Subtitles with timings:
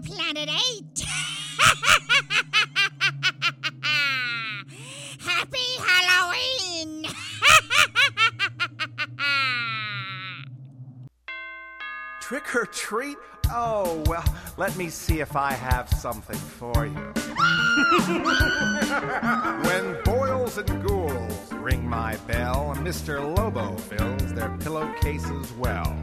[0.00, 1.00] Planet 8.
[5.18, 7.04] Happy Halloween!
[12.20, 13.16] Trick or treat?
[13.50, 14.22] Oh, well,
[14.56, 16.94] let me see if I have something for you.
[19.64, 23.36] when boils and ghouls ring my bell, Mr.
[23.36, 25.96] Lobo fills their pillowcases well.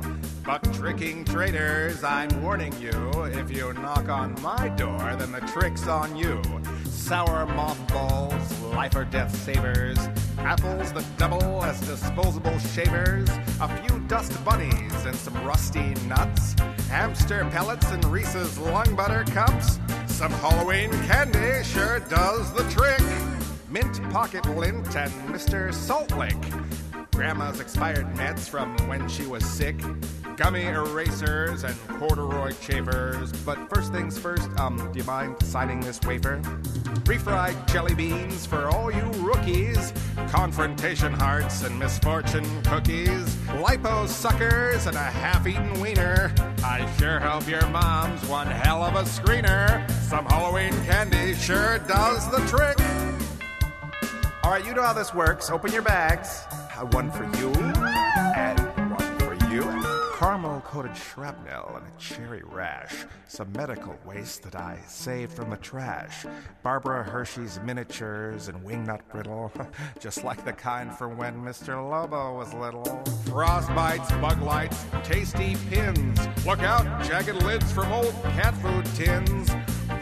[0.46, 2.92] Buck tricking traitors, I'm warning you.
[3.24, 6.40] If you knock on my door, then the trick's on you.
[6.86, 9.98] Sour mothballs, life or death savers,
[10.38, 13.28] apples that double as disposable shavers,
[13.60, 16.54] a few dust bunnies and some rusty nuts,
[16.90, 19.80] hamster pellets and Reese's lung butter cups.
[20.06, 23.02] Some Halloween candy sure does the trick.
[23.72, 25.74] Mint pocket lint and Mr.
[25.74, 26.38] Salt Lick.
[27.14, 29.82] Grandma's expired meds from when she was sick.
[30.38, 33.32] Gummy erasers and corduroy chafers.
[33.44, 36.42] But first things first, um, do you mind signing this wafer?
[37.06, 39.94] Refried jelly beans for all you rookies.
[40.28, 43.36] Confrontation hearts and misfortune cookies.
[43.48, 46.34] Lipo suckers and a half eaten wiener.
[46.64, 49.90] I sure hope your mom's one hell of a screener.
[49.92, 52.78] Some Halloween candy sure does the trick.
[54.44, 55.50] All right, you know how this works.
[55.50, 56.44] Open your bags.
[56.92, 57.52] One for you,
[60.26, 63.06] Caramel coated shrapnel and a cherry rash.
[63.28, 66.26] Some medical waste that I saved from the trash.
[66.64, 69.52] Barbara Hershey's miniatures and wingnut brittle.
[70.00, 71.76] Just like the kind from when Mr.
[71.76, 73.04] Lobo was little.
[73.26, 76.20] Frostbites, bug lights, tasty pins.
[76.44, 79.52] Look out, jagged lids from old cat food tins.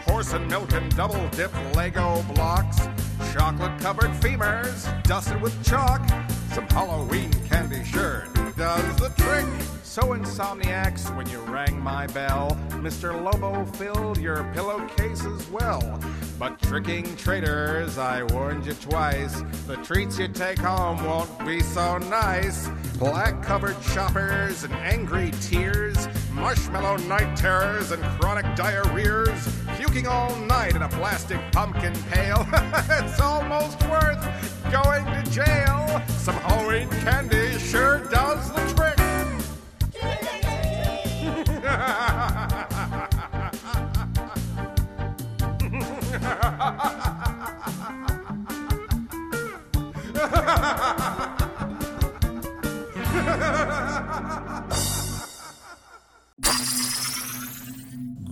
[0.06, 2.78] Horse and milk and double dipped Lego blocks.
[3.34, 6.00] Chocolate covered femurs dusted with chalk.
[6.54, 6.93] Some Halloween
[9.94, 13.14] So, insomniacs, when you rang my bell, Mr.
[13.14, 16.00] Lobo filled your pillowcases well.
[16.36, 19.44] But tricking traitors, I warned you twice.
[19.68, 22.68] The treats you take home won't be so nice.
[22.98, 30.74] Black covered shoppers and angry tears, marshmallow night terrors and chronic diarrheas, puking all night
[30.74, 32.44] in a plastic pumpkin pail.
[32.52, 36.02] it's almost worth going to jail.
[36.08, 38.83] Some Halloween candy sure does the trick.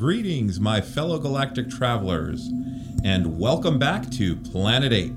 [0.02, 2.50] Greetings, my fellow galactic travelers,
[3.04, 5.12] and welcome back to Planet 8.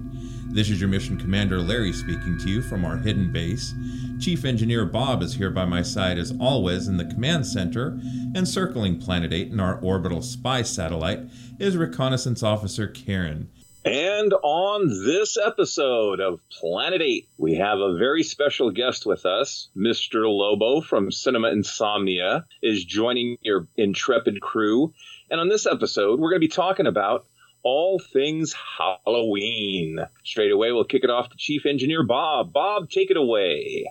[0.53, 3.73] This is your mission commander Larry speaking to you from our hidden base.
[4.19, 7.99] Chief Engineer Bob is here by my side as always in the command center,
[8.35, 11.21] and circling Planet 8 in our orbital spy satellite
[11.57, 13.49] is Reconnaissance Officer Karen.
[13.85, 19.69] And on this episode of Planet 8, we have a very special guest with us.
[19.77, 20.23] Mr.
[20.27, 24.91] Lobo from Cinema Insomnia is joining your intrepid crew.
[25.29, 27.27] And on this episode, we're going to be talking about
[27.61, 29.99] all things Halloween.
[30.23, 32.51] Straight away, we'll kick it off to Chief Engineer Bob.
[32.51, 33.85] Bob, take it away.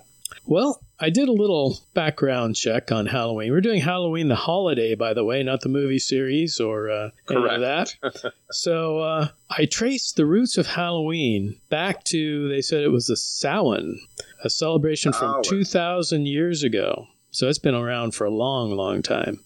[0.45, 3.53] Well, I did a little background check on Halloween.
[3.53, 7.47] We're doing Halloween the holiday, by the way, not the movie series or uh, any
[7.47, 7.95] of that.
[8.51, 13.19] so uh, I traced the roots of Halloween back to, they said it was the
[13.19, 14.01] Samhain,
[14.45, 17.07] a celebration from 2,000 years ago.
[17.33, 19.45] So it's been around for a long, long time.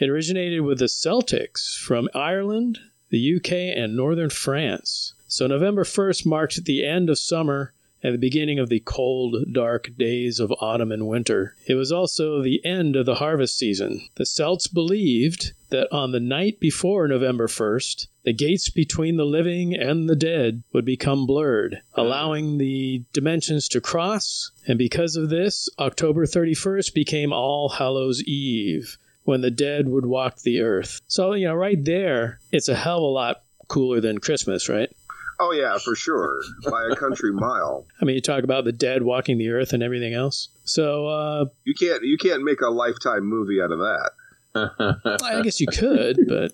[0.00, 2.78] It originated with the Celtics from Ireland,
[3.08, 5.14] the UK, and northern France.
[5.26, 7.73] So November 1st marked the end of summer
[8.04, 11.56] and the beginning of the cold, dark days of autumn and winter.
[11.66, 14.06] It was also the end of the harvest season.
[14.16, 19.74] The Celts believed that on the night before November 1st, the gates between the living
[19.74, 25.68] and the dead would become blurred, allowing the dimensions to cross, and because of this,
[25.78, 31.00] October 31st became All Hallows Eve, when the dead would walk the earth.
[31.06, 34.93] So, you know, right there, it's a hell of a lot cooler than Christmas, right?
[35.40, 36.40] Oh yeah, for sure,
[36.70, 37.86] by a country mile.
[38.00, 40.48] I mean, you talk about the dead walking the earth and everything else.
[40.64, 44.10] So uh, you can't you can't make a lifetime movie out of that.
[44.54, 46.52] I guess you could, but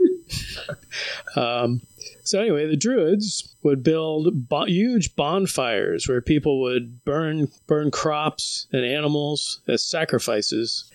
[1.37, 1.83] um,
[2.25, 8.67] so anyway, the Druids would build bo- huge bonfires where people would burn burn crops
[8.73, 10.91] and animals as sacrifices,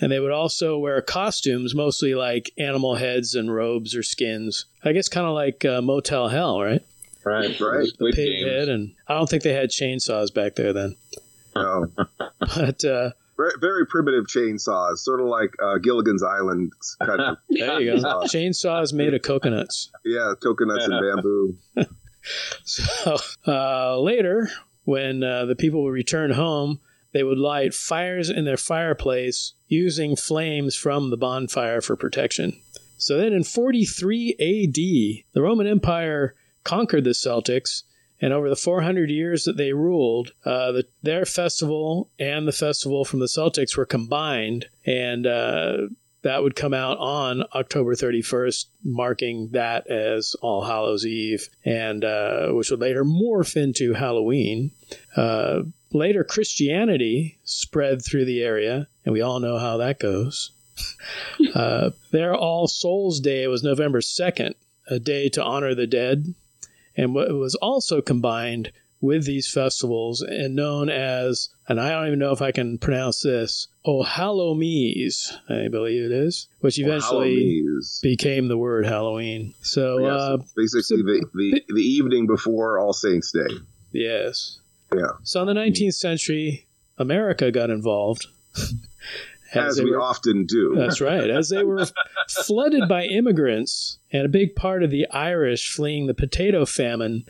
[0.00, 4.66] and they would also wear costumes, mostly like animal heads and robes or skins.
[4.84, 6.82] I guess kind of like uh, Motel Hell, right?
[7.24, 7.88] Right, right.
[7.98, 10.96] The pig head, and I don't think they had chainsaws back there then.
[11.54, 11.86] No,
[12.40, 12.84] but.
[12.84, 16.72] Uh, very, very primitive chainsaws, sort of like uh, Gilligan's Island
[17.02, 17.38] kind of.
[17.48, 18.20] there you go.
[18.24, 19.90] Chainsaws made of coconuts.
[20.04, 21.88] Yeah, coconuts and bamboo.
[22.64, 23.16] so
[23.46, 24.50] uh, later,
[24.84, 26.80] when uh, the people would return home,
[27.12, 32.60] they would light fires in their fireplace using flames from the bonfire for protection.
[32.96, 37.82] So then in 43 AD, the Roman Empire conquered the Celtics
[38.22, 43.04] and over the 400 years that they ruled, uh, the, their festival and the festival
[43.04, 45.88] from the Celtics were combined, and uh,
[46.22, 52.50] that would come out on October 31st, marking that as All Hallows Eve, and uh,
[52.50, 54.70] which would later morph into Halloween.
[55.16, 60.52] Uh, later, Christianity spread through the area, and we all know how that goes.
[61.54, 64.54] Uh, their All Souls Day was November 2nd,
[64.88, 66.34] a day to honor the dead
[66.96, 68.72] and what was also combined
[69.02, 73.22] with these festivals and known as, and I don't even know if I can pronounce
[73.22, 77.64] this, Ohallowmees, I believe it is, which eventually
[78.00, 79.54] became the word Halloween.
[79.60, 83.54] So, yes, uh, basically so, the, the, the evening before All Saints Day.
[83.90, 84.60] Yes.
[84.94, 85.08] Yeah.
[85.24, 86.66] So in the 19th century,
[86.96, 88.28] America got involved.
[89.54, 90.74] As, as we were, often do.
[90.76, 91.28] That's right.
[91.28, 91.84] As they were
[92.28, 97.24] flooded by immigrants, and a big part of the Irish fleeing the potato famine,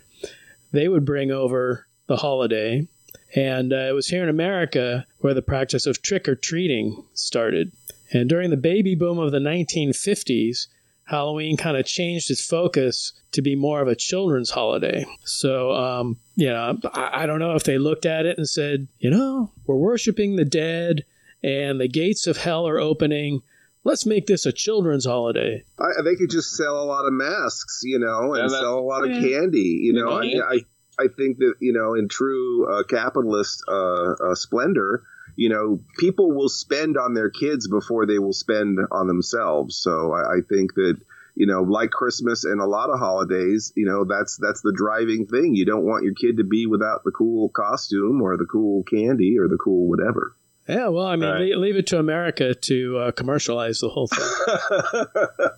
[0.72, 2.86] they would bring over the holiday.
[3.34, 7.72] And uh, it was here in America where the practice of trick or treating started.
[8.12, 10.66] And during the baby boom of the 1950s,
[11.04, 15.04] Halloween kind of changed its focus to be more of a children's holiday.
[15.24, 18.86] So, um, you know, I, I don't know if they looked at it and said,
[18.98, 21.04] you know, we're worshiping the dead
[21.42, 23.42] and the gates of hell are opening.
[23.84, 25.64] Let's make this a children's holiday.
[25.78, 28.78] I, they could just sell a lot of masks, you know, and Yeah, that- sell
[28.78, 29.20] a lot of Yeah.
[29.20, 29.80] candy.
[29.82, 30.22] You know, I,
[30.54, 30.60] I
[30.98, 35.02] I think that you know, in true uh, capitalist uh, uh, splendor,
[35.36, 39.76] you know, people will spend on their kids before they will spend on themselves.
[39.78, 40.96] So I, I think that
[41.34, 45.26] you know, like Christmas and a lot of holidays, you know, that's that's the driving
[45.26, 45.54] thing.
[45.56, 49.38] You don't want your kid to be without the cool costume or the cool candy
[49.40, 50.36] or the cool whatever.
[50.68, 51.50] Yeah, well, I mean, Right.
[51.50, 54.24] le- leave it to America to uh, commercialize the whole thing.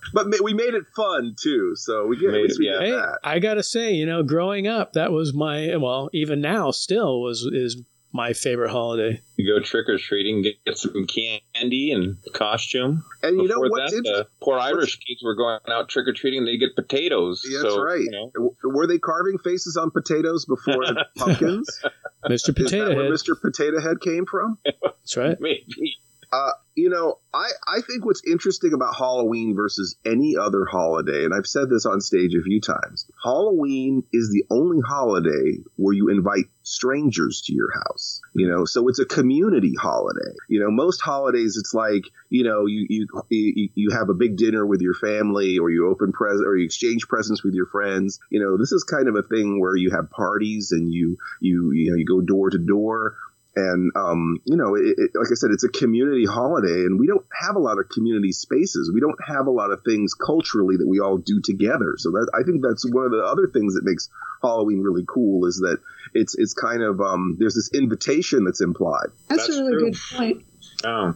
[0.15, 2.81] but we made it fun too, so we get Made it- yeah.
[2.81, 3.13] hey.
[3.23, 7.43] I gotta say, you know, growing up, that was my well, even now, still was
[7.43, 7.83] is
[8.15, 9.21] my favorite holiday.
[9.37, 13.05] You go trick or treating, get, get some candy and costume.
[13.25, 14.25] And you know Before what's that, interesting?
[14.25, 16.45] the poor Irish kids were going out trick or treating.
[16.45, 17.43] They get potatoes.
[17.45, 18.01] Yeah, that's so, right.
[18.01, 20.85] You know, Were they carving faces on potatoes before
[21.17, 21.81] pumpkins?
[22.25, 22.33] Mr.
[22.33, 23.39] Is that Potato where Mr.
[23.39, 24.59] Potato Head came from?
[24.65, 25.37] That's right.
[25.41, 25.97] maybe.
[26.33, 31.33] Uh, you know, I, I think what's interesting about Halloween versus any other holiday, and
[31.33, 36.09] I've said this on stage a few times, Halloween is the only holiday where you
[36.09, 38.21] invite strangers to your house.
[38.35, 40.35] You know, so it's a community holiday.
[40.49, 44.37] You know, most holidays it's like, you know, you you you, you have a big
[44.37, 48.19] dinner with your family or you open present or you exchange presents with your friends.
[48.31, 51.73] You know, this is kind of a thing where you have parties and you you
[51.73, 53.17] you know, you go door to door
[53.57, 57.07] and um, you know, it, it, like I said, it's a community holiday, and we
[57.07, 58.91] don't have a lot of community spaces.
[58.93, 61.95] We don't have a lot of things culturally that we all do together.
[61.99, 64.09] So that I think that's one of the other things that makes
[64.43, 65.79] Halloween really cool is that
[66.15, 69.09] it's it's kind of um, there's this invitation that's implied.
[69.29, 69.91] That's, That's a really true.
[69.91, 70.45] good point.
[70.85, 71.15] Oh,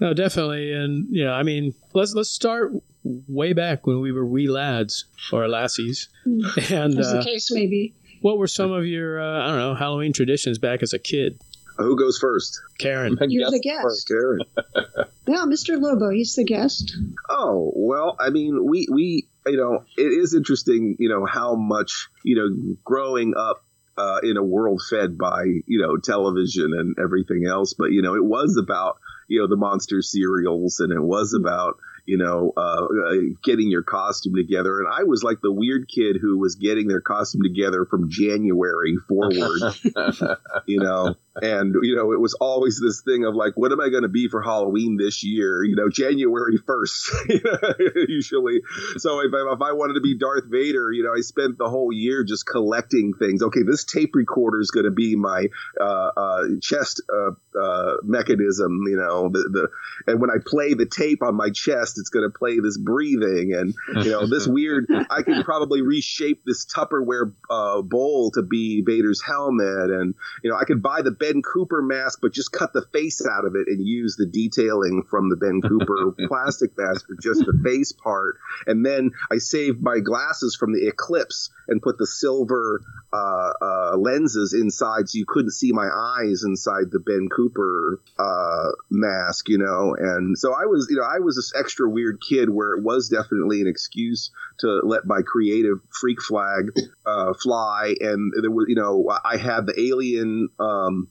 [0.00, 2.72] No, definitely, and you know, I mean, let's let's start
[3.04, 7.94] way back when we were wee lads or lassies, and As uh, case may be.
[8.22, 11.40] what were some of your uh, I don't know Halloween traditions back as a kid?
[11.76, 12.60] Who goes first?
[12.78, 13.18] Karen.
[13.28, 14.08] You're the guess guest.
[14.08, 14.40] Karen.
[15.26, 15.80] Yeah, Mr.
[15.80, 16.96] Lobo, he's the guest.
[17.30, 22.08] Oh well, I mean, we we you know it is interesting, you know how much
[22.22, 23.64] you know growing up
[23.96, 28.14] uh, in a world fed by you know television and everything else, but you know
[28.14, 32.84] it was about you know the monster cereals and it was about you know uh,
[32.84, 36.86] uh, getting your costume together, and I was like the weird kid who was getting
[36.86, 39.74] their costume together from January forward.
[40.66, 43.88] you know and you know it was always this thing of like what am i
[43.88, 45.64] going to be for halloween this year?
[45.64, 48.60] You know january 1st usually.
[48.98, 51.68] So if I, if I wanted to be darth vader you know i spent the
[51.68, 53.42] whole year just collecting things.
[53.42, 55.46] Okay this tape recorder is going to be my
[55.80, 59.68] uh, uh, chest uh, uh, mechanism you know the, the
[60.12, 63.52] and when i play the tape on my chest it's going to play this breathing
[63.54, 63.74] and
[64.04, 69.22] you know this weird i could probably reshape this tupperware uh, bowl to be vader's
[69.22, 72.84] helmet and you know i could buy the Ben Cooper mask, but just cut the
[72.92, 77.14] face out of it and use the detailing from the Ben Cooper plastic mask for
[77.14, 78.36] just the face part.
[78.66, 83.96] And then I saved my glasses from the Eclipse and put the silver uh, uh,
[83.96, 89.56] lenses inside so you couldn't see my eyes inside the Ben Cooper uh, mask, you
[89.56, 89.96] know.
[89.98, 93.08] And so I was, you know, I was this extra weird kid where it was
[93.08, 96.70] definitely an excuse to let my creative freak flag
[97.06, 97.94] uh, fly.
[97.98, 100.50] And there was, you know, I had the alien.
[100.58, 101.08] Um,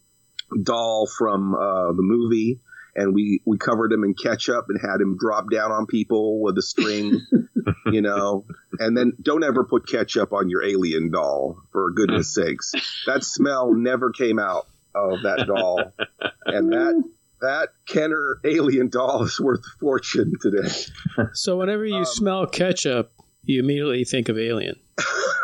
[0.62, 2.60] doll from uh, the movie,
[2.96, 6.58] and we we covered him in ketchup and had him drop down on people with
[6.58, 7.22] a string,
[7.92, 8.46] you know.
[8.80, 12.74] And then don't ever put ketchup on your alien doll, for goodness sakes.
[13.06, 15.94] That smell never came out of that doll,
[16.46, 17.04] and that
[17.42, 20.70] that Kenner alien doll is worth a fortune today.
[21.34, 23.12] So whenever you um, smell ketchup,
[23.46, 24.80] you immediately think of Alien.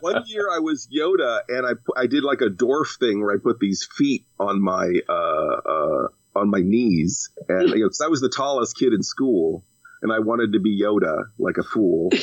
[0.00, 3.38] One year I was Yoda, and I I did like a dwarf thing where I
[3.42, 8.08] put these feet on my uh, uh, on my knees, and you know, cause I
[8.08, 9.64] was the tallest kid in school,
[10.02, 12.10] and I wanted to be Yoda like a fool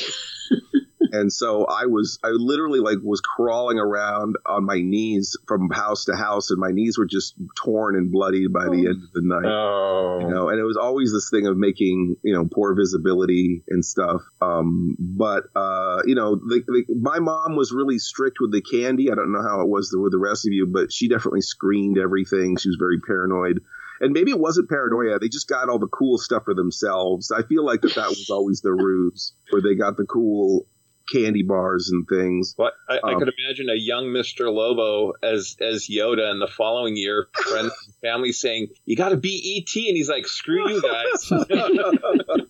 [1.12, 6.04] and so I was I literally like was crawling around on my knees from house
[6.06, 9.22] to house, and my knees were just torn and bloodied by the end of the
[9.22, 9.46] night.
[9.46, 10.18] Oh.
[10.20, 13.84] You know, and it was always this thing of making you know poor visibility and
[13.84, 14.22] stuff.
[14.40, 19.10] Um, but uh, you know, the, the, my mom was really strict with the candy.
[19.10, 21.98] I don't know how it was with the rest of you, but she definitely screened
[21.98, 22.56] everything.
[22.56, 23.60] She was very paranoid
[24.00, 25.18] and maybe it wasn't paranoia.
[25.18, 27.30] They just got all the cool stuff for themselves.
[27.30, 30.66] I feel like that that was always the ruse, where they got the cool
[31.10, 32.54] candy bars and things.
[32.56, 34.52] Well, I, um, I could imagine a young Mr.
[34.52, 39.16] Lobo as as Yoda, and the following year, friends and family saying, "You got to
[39.16, 41.30] be ET," and he's like, "Screw you guys."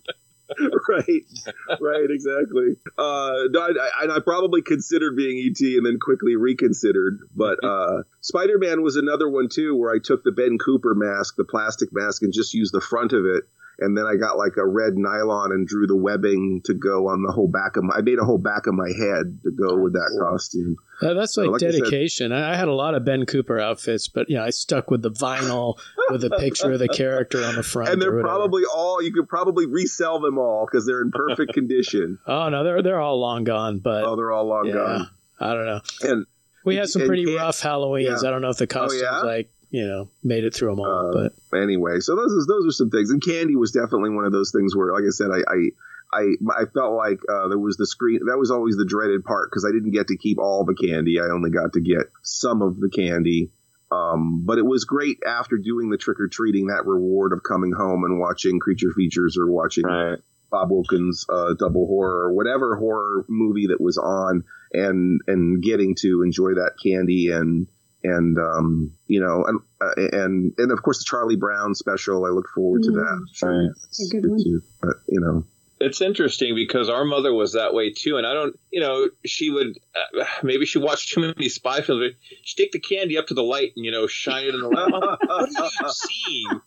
[0.91, 2.75] right, right, exactly.
[2.97, 7.19] Uh, no, I, I, and I probably considered being ET and then quickly reconsidered.
[7.35, 11.35] But uh, Spider Man was another one too, where I took the Ben Cooper mask,
[11.35, 13.45] the plastic mask, and just used the front of it
[13.79, 17.23] and then I got like a red nylon and drew the webbing to go on
[17.23, 17.95] the whole back of my.
[17.95, 20.75] I made a whole back of my head to go with that costume.
[21.01, 22.31] Uh, that's like, so, like dedication.
[22.31, 24.91] I, said, I, had a lot of Ben Cooper outfits, but you know, I stuck
[24.91, 27.89] with the vinyl with a picture of the character on the front.
[27.89, 32.19] And they're probably all you could probably resell them all because they're in perfect condition.
[32.27, 33.79] Oh no, they're they're all long gone.
[33.79, 35.09] But oh, they're all long yeah, gone.
[35.39, 35.81] I don't know.
[36.01, 36.25] And
[36.63, 38.21] we had some pretty rough Halloweens.
[38.21, 38.27] Yeah.
[38.27, 39.21] I don't know if the costumes oh, yeah?
[39.21, 41.17] like you know made it through them all.
[41.17, 43.09] Uh, but anyway, so those are, those are some things.
[43.09, 45.39] And candy was definitely one of those things where, like I said, I.
[45.51, 45.69] I
[46.13, 49.49] I, I felt like uh, there was the screen that was always the dreaded part
[49.49, 51.21] because I didn't get to keep all the candy.
[51.21, 53.51] I only got to get some of the candy.
[53.91, 57.71] Um, but it was great after doing the trick or treating that reward of coming
[57.71, 60.19] home and watching creature features or watching right.
[60.49, 65.95] Bob Wilkins uh, double horror or whatever horror movie that was on and and getting
[66.01, 67.67] to enjoy that candy and
[68.03, 72.25] and um, you know, and, uh, and and of course the Charlie Brown special.
[72.25, 73.27] I look forward to that.
[73.33, 74.43] Sure, a good one.
[74.43, 75.45] Too, but you know,
[75.81, 79.49] it's interesting because our mother was that way too, and I don't, you know, she
[79.49, 82.13] would uh, maybe she watched too many spy films.
[82.43, 84.69] She'd take the candy up to the light and you know shine it in the
[84.69, 84.91] light.
[85.27, 86.61] what are you seeing?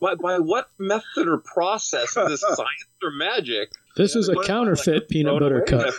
[0.00, 3.70] By, by what method or process is this science or magic?
[3.96, 5.94] This is a counterfeit like, peanut butter cup.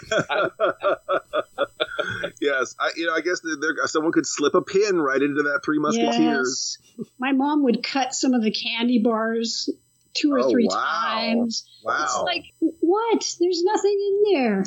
[2.42, 5.62] yes, I, you know, I guess there, someone could slip a pin right into that
[5.64, 6.78] Three Musketeers.
[6.98, 7.08] Yes.
[7.20, 9.70] My mom would cut some of the candy bars
[10.18, 10.76] two or oh, three wow.
[10.76, 11.66] times.
[11.84, 12.04] Wow.
[12.04, 13.36] It's like, what?
[13.40, 14.64] There's nothing in there.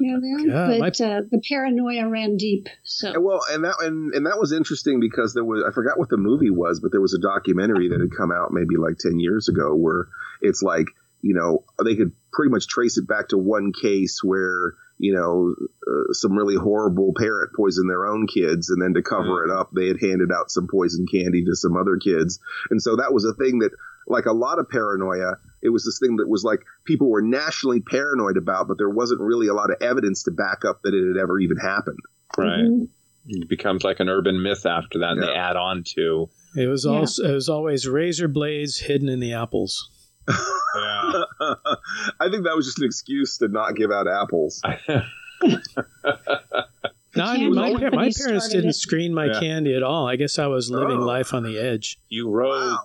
[0.00, 1.06] You know, God, but my...
[1.06, 2.68] uh, the paranoia ran deep.
[2.84, 6.08] So well, and that and, and that was interesting because there was I forgot what
[6.08, 9.18] the movie was, but there was a documentary that had come out maybe like ten
[9.18, 10.06] years ago where
[10.40, 10.86] it's like
[11.20, 15.54] you know they could pretty much trace it back to one case where you know,
[15.86, 19.44] uh, some really horrible parent poisoned their own kids, and then to cover mm.
[19.44, 22.38] it up, they had handed out some poison candy to some other kids,
[22.70, 23.70] and so that was a thing that,
[24.06, 27.80] like a lot of paranoia, it was this thing that was like people were nationally
[27.80, 31.06] paranoid about, but there wasn't really a lot of evidence to back up that it
[31.06, 32.00] had ever even happened.
[32.36, 32.60] Right.
[32.60, 32.84] Mm-hmm.
[33.28, 35.28] It becomes like an urban myth after that, and yeah.
[35.28, 36.28] they add on to.
[36.56, 36.92] It was yeah.
[36.92, 39.91] also it was always razor blades hidden in the apples
[40.28, 41.22] yeah.
[42.20, 44.62] I think that was just an excuse to not give out apples.
[47.14, 48.74] No, I mean, my, my parents didn't it.
[48.74, 49.40] screen my yeah.
[49.40, 50.08] candy at all.
[50.08, 51.04] I guess I was living oh.
[51.04, 52.00] life on the edge.
[52.08, 52.70] You rode.
[52.70, 52.78] Wow.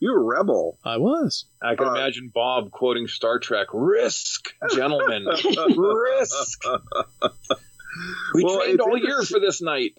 [0.00, 0.78] You're a rebel.
[0.84, 1.46] I was.
[1.60, 5.26] I can uh, imagine Bob quoting Star Trek: "Risk, gentlemen,
[5.76, 6.64] risk."
[8.34, 9.94] We well, trained all year for this night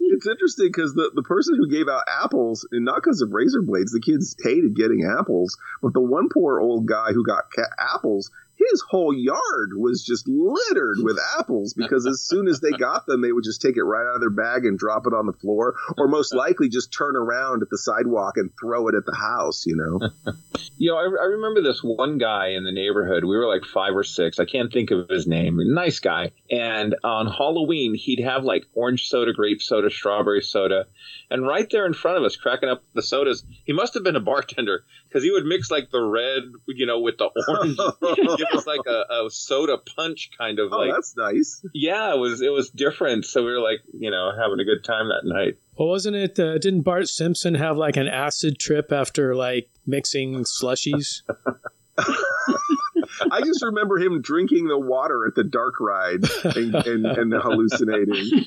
[0.00, 3.62] it's interesting because the, the person who gave out apples, and not because of razor
[3.62, 7.70] blades, the kids hated getting apples, but the one poor old guy who got ca-
[7.78, 8.30] apples,
[8.70, 13.22] his whole yard was just littered with apples because as soon as they got them,
[13.22, 15.32] they would just take it right out of their bag and drop it on the
[15.32, 19.14] floor, or most likely just turn around at the sidewalk and throw it at the
[19.14, 20.32] house, you know?
[20.76, 23.24] you know, I, I remember this one guy in the neighborhood.
[23.24, 24.38] We were like five or six.
[24.38, 25.58] I can't think of his name.
[25.74, 26.32] Nice guy.
[26.50, 30.86] And on Halloween, he'd have like orange soda, grape soda, strawberry soda.
[31.30, 34.16] And right there in front of us, cracking up the sodas, he must have been
[34.16, 37.76] a bartender because he would mix like the red, you know, with the orange,
[38.38, 40.92] give us like a, a, soda punch kind of oh, like.
[40.92, 41.64] that's nice.
[41.74, 43.24] Yeah, it was it was different.
[43.24, 45.58] So we were like, you know, having a good time that night.
[45.76, 46.38] Well, wasn't it?
[46.38, 51.22] Uh, didn't Bart Simpson have like an acid trip after like mixing slushies?
[53.30, 58.46] I just remember him drinking the water at the dark ride and, and, and hallucinating,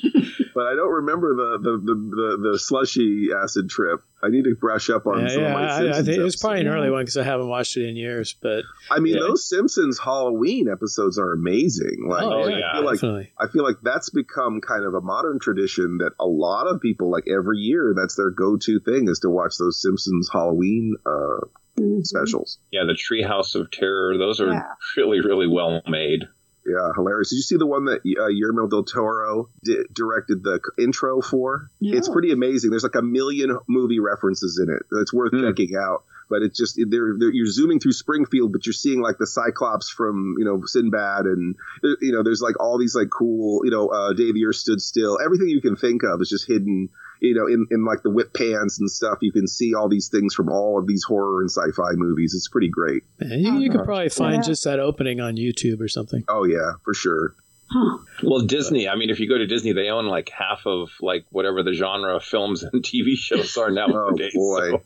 [0.53, 4.01] but I don't remember the the, the, the, the slushy acid trip.
[4.23, 5.97] I need to brush up on yeah, some yeah, of my I, Simpsons.
[5.97, 8.33] I think it was probably an early one because I haven't watched it in years.
[8.41, 9.19] But I mean, yeah.
[9.19, 12.05] those Simpsons Halloween episodes are amazing.
[12.07, 13.31] Like, oh, yeah, I feel like definitely.
[13.37, 17.11] I feel like that's become kind of a modern tradition that a lot of people
[17.11, 17.93] like every year.
[17.95, 22.01] That's their go-to thing is to watch those Simpsons Halloween uh, mm-hmm.
[22.01, 22.59] specials.
[22.71, 24.17] Yeah, the Treehouse of Terror.
[24.17, 24.73] Those are yeah.
[24.97, 26.23] really, really well made.
[26.65, 27.29] Yeah, hilarious.
[27.29, 31.69] Did you see the one that uh, Guillermo del Toro di- directed the intro for?
[31.79, 31.97] Yeah.
[31.97, 32.69] It's pretty amazing.
[32.69, 34.83] There's like a million movie references in it.
[35.01, 35.45] It's worth mm.
[35.45, 36.05] checking out.
[36.33, 39.91] But it's just they're, they're, you're zooming through Springfield, but you're seeing like the Cyclops
[39.91, 41.55] from you know Sinbad, and
[42.01, 44.81] you know there's like all these like cool you know uh, Day the Earth Stood
[44.81, 45.19] Still.
[45.23, 46.89] Everything you can think of is just hidden
[47.21, 50.09] you know, in, in like the whip pans and stuff, you can see all these
[50.09, 52.33] things from all of these horror and sci-fi movies.
[52.33, 53.03] It's pretty great.
[53.21, 54.41] Yeah, you, you could probably find yeah.
[54.41, 56.25] just that opening on YouTube or something.
[56.27, 57.33] Oh yeah, for sure.
[58.21, 58.87] Well, Disney.
[58.87, 61.73] I mean, if you go to Disney, they own like half of like whatever the
[61.73, 64.33] genre of films and TV shows are nowadays.
[64.35, 64.69] oh boy.
[64.71, 64.83] So.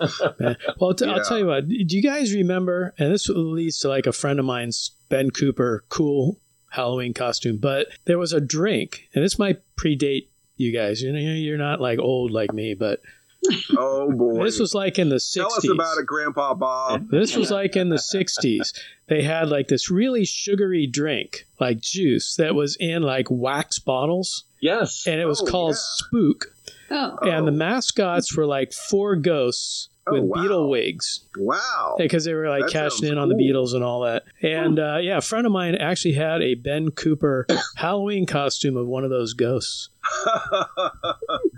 [0.80, 1.12] well, t- yeah.
[1.12, 1.68] I'll tell you what.
[1.68, 2.94] Do you guys remember?
[2.98, 6.38] And this leads to like a friend of mine's Ben Cooper cool
[6.70, 11.02] Halloween costume, but there was a drink, and this might predate you guys.
[11.02, 13.00] You know, you're not like old like me, but
[13.76, 15.34] oh boy, this was like in the 60s.
[15.34, 17.08] Tell us about it, Grandpa Bob.
[17.10, 18.72] This was like in the 60s.
[19.08, 24.44] They had like this really sugary drink, like juice, that was in like wax bottles.
[24.60, 25.80] Yes, and it was oh, called yeah.
[25.80, 26.55] Spook.
[26.90, 27.16] Oh.
[27.22, 27.56] And the oh.
[27.56, 30.36] mascots were like four ghosts oh, with wow.
[30.36, 31.24] Beatle wigs.
[31.36, 31.96] Wow.
[31.98, 33.22] Because they were like that cashing in cool.
[33.22, 34.24] on the Beatles and all that.
[34.42, 38.86] And uh, yeah, a friend of mine actually had a Ben Cooper Halloween costume of
[38.86, 39.90] one of those ghosts.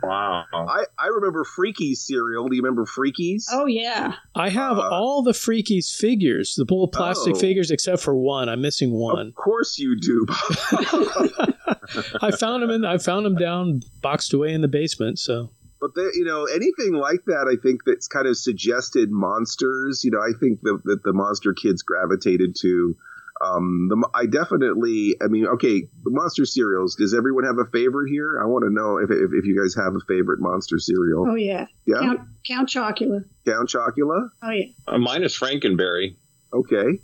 [0.02, 0.44] wow.
[0.52, 2.48] I, I remember Freakies cereal.
[2.48, 3.46] Do you remember Freakies?
[3.52, 4.14] Oh, yeah.
[4.34, 7.38] I have uh, all the Freakies figures, the little plastic oh.
[7.38, 8.48] figures, except for one.
[8.48, 9.28] I'm missing one.
[9.28, 10.26] Of course you do.
[12.22, 12.84] I found them in.
[12.84, 15.18] I found them down boxed away in the basement.
[15.18, 15.50] So
[15.81, 20.03] but they, you know, anything like that, I think that's kind of suggested monsters.
[20.05, 22.97] You know, I think that, that the monster kids gravitated to.
[23.41, 26.97] Um, the, I definitely, I mean, okay, the monster cereals.
[26.97, 28.41] Does everyone have a favorite here?
[28.43, 31.25] I want to know if, if, if you guys have a favorite monster cereal.
[31.29, 32.01] Oh yeah, yeah.
[32.01, 33.25] Count, Count Chocula.
[33.47, 34.31] Count Chocula.
[34.43, 34.67] Oh yeah.
[34.88, 36.17] Uh, mine is Frankenberry.
[36.53, 36.99] Okay.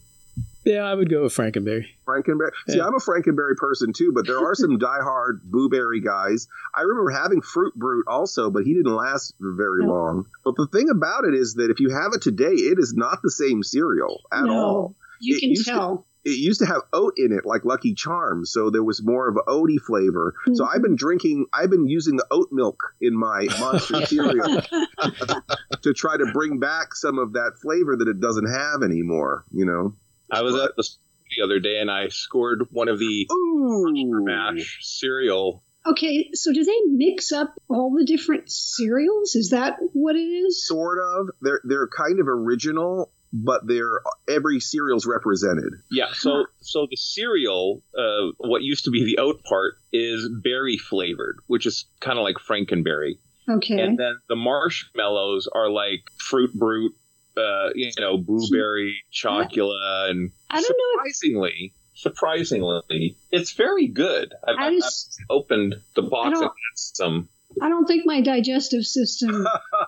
[0.65, 1.87] Yeah, I would go with Frankenberry.
[2.07, 2.51] Frankenberry.
[2.69, 6.49] See, I'm a Frankenberry person too, but there are some diehard Boo Berry guys.
[6.75, 9.93] I remember having Fruit Brute also, but he didn't last very no.
[9.93, 10.27] long.
[10.45, 13.21] But the thing about it is that if you have it today, it is not
[13.23, 14.95] the same cereal at no, all.
[15.21, 15.97] You it can tell.
[15.99, 19.29] To, it used to have oat in it, like Lucky Charms, so there was more
[19.29, 20.35] of an oaty flavor.
[20.41, 20.55] Mm-hmm.
[20.55, 24.63] So I've been drinking, I've been using the oat milk in my monster cereal
[25.83, 29.45] to try to bring back some of that flavor that it doesn't have anymore.
[29.53, 29.95] You know.
[30.31, 30.89] I was at the
[31.37, 35.63] the other day and I scored one of the Monster Mash cereal.
[35.87, 39.35] Okay, so do they mix up all the different cereals?
[39.35, 40.67] Is that what it is?
[40.67, 41.29] Sort of.
[41.43, 45.75] They're they're kind of original, but they're every cereal's represented.
[45.91, 46.07] Yeah.
[46.15, 51.41] So so the cereal, uh, what used to be the oat part, is berry flavored,
[51.49, 53.19] which is kind of like Frankenberry.
[53.47, 53.79] Okay.
[53.79, 56.97] And then the marshmallows are like Fruit Brute
[57.37, 61.99] uh, you know, Boo Berry chocula, and I don't surprisingly, know if...
[61.99, 64.35] surprisingly, it's very good.
[64.47, 64.83] I've, I've,
[65.31, 67.29] opened the box and some
[67.61, 69.47] I don't think my digestive system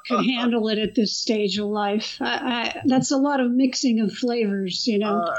[0.08, 2.18] could handle it at this stage of life.
[2.20, 5.18] I, I, that's a lot of mixing of flavors, you know.
[5.18, 5.34] Uh,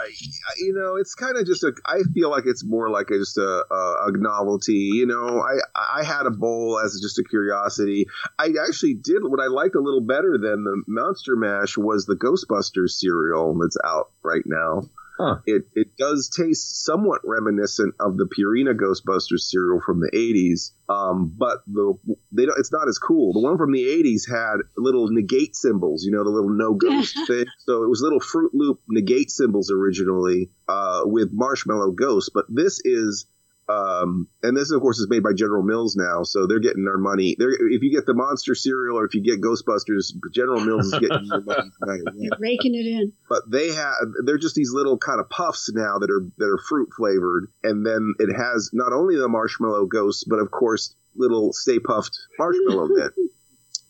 [0.57, 1.73] you know, it's kind of just a.
[1.85, 4.91] I feel like it's more like a, just a, a, a, novelty.
[4.93, 5.57] You know, I
[5.99, 8.07] I had a bowl as just a curiosity.
[8.37, 12.15] I actually did what I liked a little better than the Monster Mash was the
[12.15, 14.89] Ghostbusters cereal that's out right now.
[15.17, 15.37] Huh.
[15.45, 21.33] It it does taste somewhat reminiscent of the Purina Ghostbusters cereal from the 80s, um,
[21.35, 21.95] but the
[22.31, 23.33] they don't, it's not as cool.
[23.33, 27.17] The one from the 80s had little negate symbols, you know, the little no ghost
[27.27, 27.45] thing.
[27.59, 32.79] So it was little Fruit Loop negate symbols originally uh, with marshmallow ghosts, but this
[32.85, 33.25] is
[33.69, 36.97] um, and this, of course, is made by General Mills now, so they're getting their
[36.97, 37.35] money.
[37.37, 40.99] They're, if you get the Monster cereal or if you get Ghostbusters, General Mills is
[40.99, 41.69] getting your money.
[41.81, 43.13] They're raking it in.
[43.27, 43.93] But they have
[44.25, 47.85] they're just these little kind of puffs now that are that are fruit flavored, and
[47.85, 52.87] then it has not only the marshmallow ghosts, but of course little Stay Puft marshmallow
[52.95, 53.13] bit.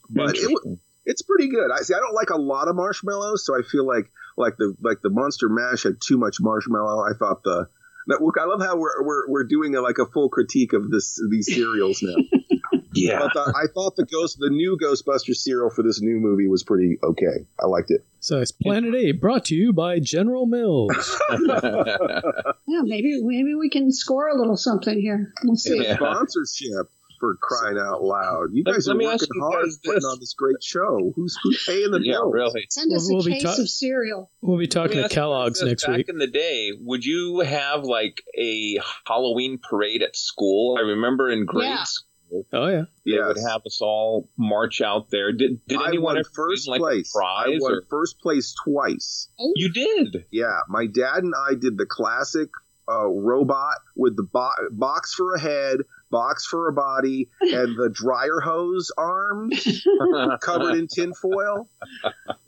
[0.10, 1.70] But it, it's pretty good.
[1.72, 1.94] I see.
[1.94, 5.10] I don't like a lot of marshmallows, so I feel like like the like the
[5.10, 7.04] Monster Mash had too much marshmallow.
[7.04, 7.68] I thought the
[8.10, 11.54] I love how we're we're, we're doing a, like a full critique of this these
[11.54, 12.16] serials now.
[12.94, 16.48] yeah, but the, I thought the ghost the new Ghostbuster serial for this new movie
[16.48, 17.46] was pretty okay.
[17.62, 18.06] I liked it.
[18.20, 21.22] So it's Planet Eight, brought to you by General Mills.
[21.30, 25.34] yeah, maybe maybe we can score a little something here.
[25.44, 25.82] We'll see.
[25.84, 25.96] Yeah.
[25.96, 28.50] Sponsorship for crying out loud.
[28.54, 30.06] You guys let, are let working hard putting this.
[30.06, 31.14] on this great show.
[31.16, 32.20] Who's who's paying the yeah.
[32.24, 32.68] Really?
[32.70, 34.32] Send us we'll, a we'll case ta- of cereal.
[34.42, 36.08] We'll be talking to Kellogg's next back week.
[36.08, 40.78] Back in the day, would you have like a Halloween parade at school?
[40.78, 41.84] I remember in grade yeah.
[41.84, 42.46] school.
[42.52, 43.26] Oh yeah, they yes.
[43.26, 45.32] would have us all march out there.
[45.32, 47.14] Did did I anyone won first like place?
[47.14, 47.84] prize I won or?
[47.90, 49.30] first place twice.
[49.56, 50.26] You did?
[50.30, 52.50] Yeah, my dad and I did the classic
[52.90, 57.90] uh, robot with the bo- box for a head, box for a body, and the
[57.90, 59.86] dryer hose arms
[60.42, 61.68] covered in tinfoil.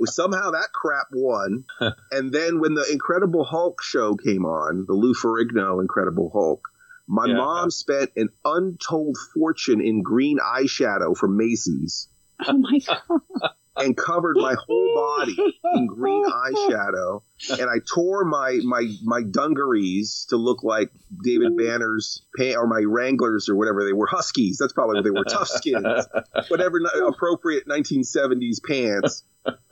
[0.06, 1.66] Somehow that crap won.
[2.12, 6.70] And then when the Incredible Hulk show came on, the Lou Ferrigno Incredible Hulk,
[7.08, 7.36] my yeah.
[7.36, 12.08] mom spent an untold fortune in green eyeshadow from Macy's.
[12.48, 15.36] Oh my god and covered my whole body
[15.76, 17.22] in green eyeshadow.
[17.52, 20.92] And I tore my my my dungarees to look like
[21.24, 24.08] David Banner's pant or my Wranglers or whatever they were.
[24.08, 24.58] Huskies.
[24.58, 25.24] That's probably what they were.
[25.24, 26.08] Tough skins.
[26.50, 29.24] Whatever appropriate 1970s pants.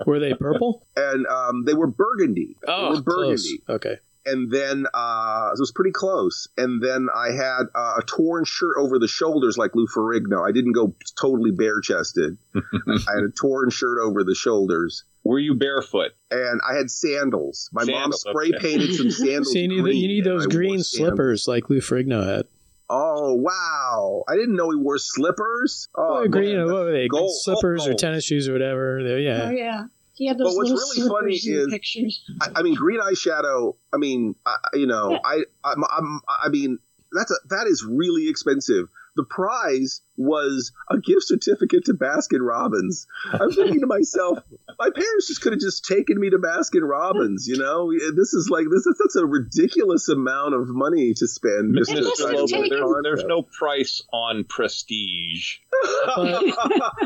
[0.05, 0.85] Were they purple?
[0.95, 2.55] And um, they were burgundy.
[2.67, 3.57] Oh, were burgundy.
[3.65, 3.77] Close.
[3.77, 6.47] Okay and then uh, it was pretty close.
[6.57, 10.47] And then I had uh, a torn shirt over the shoulders like Lou Ferrigno.
[10.47, 12.37] I didn't go totally bare chested.
[12.55, 15.05] I had a torn shirt over the shoulders.
[15.23, 16.11] Were you barefoot?
[16.29, 17.69] And I had sandals.
[17.71, 18.67] My sandals, mom spray okay.
[18.67, 19.51] painted some sandals.
[19.51, 22.45] so you need, green, you need those green slippers like Lou Ferrigno had.
[22.89, 24.23] Oh wow!
[24.29, 25.89] I didn't know he wore slippers.
[25.93, 27.09] Oh, well, green, what were they?
[27.09, 29.03] Gold, slippers or tennis shoes or whatever.
[29.03, 29.43] They're, yeah.
[29.43, 29.85] Oh yeah.
[30.17, 32.23] He had those but what's really funny is, pictures.
[32.41, 33.75] I, I, mean, green eyeshadow.
[33.93, 35.19] I mean, I, you know, yeah.
[35.23, 36.79] I, I'm, I'm, I mean,
[37.11, 38.87] that's a, that is really expensive.
[39.15, 43.07] The prize was a gift certificate to Baskin Robbins.
[43.31, 44.39] I'm thinking to myself,
[44.77, 47.47] my parents just could have just taken me to Baskin Robbins.
[47.47, 51.27] You know, eh, this is like this is that's a ridiculous amount of money to
[51.27, 51.75] spend.
[51.75, 52.03] Mr.
[52.17, 55.57] there's, there's no price on prestige.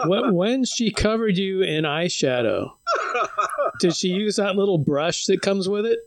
[0.06, 2.72] When, when she covered you in eyeshadow,
[3.80, 6.00] did she use that little brush that comes with it?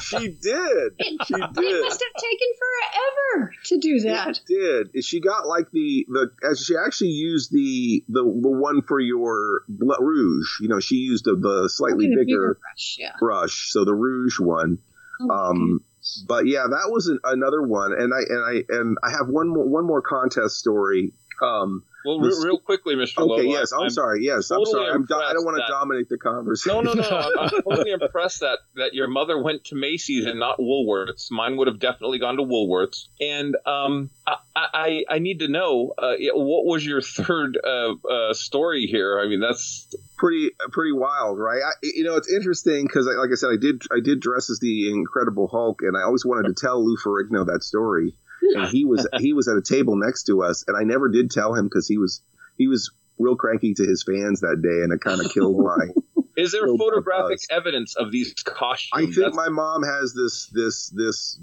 [0.00, 0.92] she did.
[1.00, 1.58] She did.
[1.58, 4.40] It must have taken forever to do that.
[4.48, 5.04] It did.
[5.04, 9.62] She got like the the as she actually used the the the one for your
[9.68, 10.58] rouge.
[10.60, 13.12] You know, she used a, the slightly okay, bigger, bigger, brush, yeah.
[13.18, 14.78] brush, so the rouge one.
[15.20, 15.80] Oh, um,
[16.26, 19.48] but yeah, that was an, another one, and I and I and I have one
[19.48, 21.12] more one more contest story.
[21.42, 23.18] Um, well, real quickly, Mr.
[23.18, 24.24] Okay, Lobo, yes, I'm, I'm, sorry.
[24.24, 24.90] Yes, totally I'm sorry.
[24.90, 26.84] I'm do- I don't want to dominate the conversation.
[26.84, 27.08] No, no, no.
[27.08, 31.30] I'm, I'm totally impressed that that your mother went to Macy's and not Woolworths.
[31.30, 33.06] Mine would have definitely gone to Woolworths.
[33.20, 38.34] And um, I, I, I need to know uh, what was your third uh, uh,
[38.34, 39.20] story here.
[39.20, 41.62] I mean, that's pretty pretty wild, right?
[41.64, 44.58] I, you know, it's interesting because, like I said, I did I did dress as
[44.58, 48.84] the Incredible Hulk, and I always wanted to tell Lou Ferrigno that story and he
[48.84, 51.66] was he was at a table next to us, and I never did tell him
[51.66, 52.22] because he was
[52.56, 55.88] he was real cranky to his fans that day, and it kind of killed my.
[56.36, 58.90] Is there photographic evidence of these costumes?
[58.92, 59.36] I think That's...
[59.36, 61.38] my mom has this this this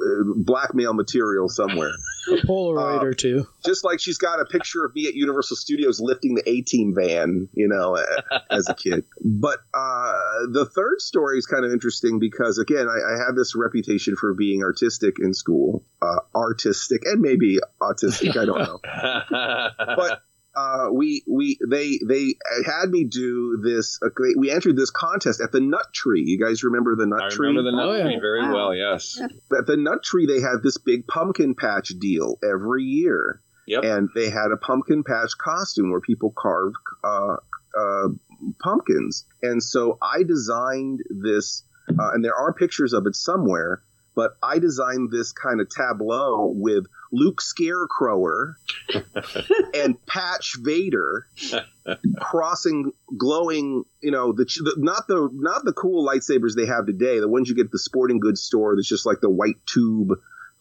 [0.00, 0.04] uh,
[0.36, 1.92] blackmail material somewhere.
[2.28, 3.46] A Polaroid uh, or two.
[3.64, 6.94] Just like she's got a picture of me at Universal Studios lifting the A Team
[6.94, 8.02] van, you know,
[8.50, 9.04] as a kid.
[9.22, 10.12] But uh,
[10.50, 14.32] the third story is kind of interesting because, again, I, I had this reputation for
[14.32, 18.36] being artistic in school, uh, artistic and maybe autistic.
[18.36, 18.80] I don't know.
[19.96, 20.22] but
[20.56, 23.98] uh, we we they they had me do this.
[24.04, 26.22] Uh, we entered this contest at the Nut Tree.
[26.24, 27.48] You guys remember the Nut I Tree?
[27.48, 28.54] I remember the Nut oh, Tree very wow.
[28.54, 28.74] well.
[28.74, 29.20] Yes.
[29.20, 33.40] At the Nut Tree, they had this big pumpkin patch deal every year.
[33.66, 33.84] Yep.
[33.84, 37.36] And they had a pumpkin patch costume where people carved uh,
[37.76, 38.08] uh,
[38.62, 39.24] pumpkins.
[39.42, 43.82] And so I designed this, uh, and there are pictures of it somewhere.
[44.14, 48.56] But I designed this kind of tableau with Luke Scarecrower
[49.74, 51.26] and Patch Vader
[52.20, 57.18] crossing glowing, you know, the, the, not the not the cool lightsabers they have today,
[57.18, 60.12] the ones you get at the sporting goods store that's just like the white tube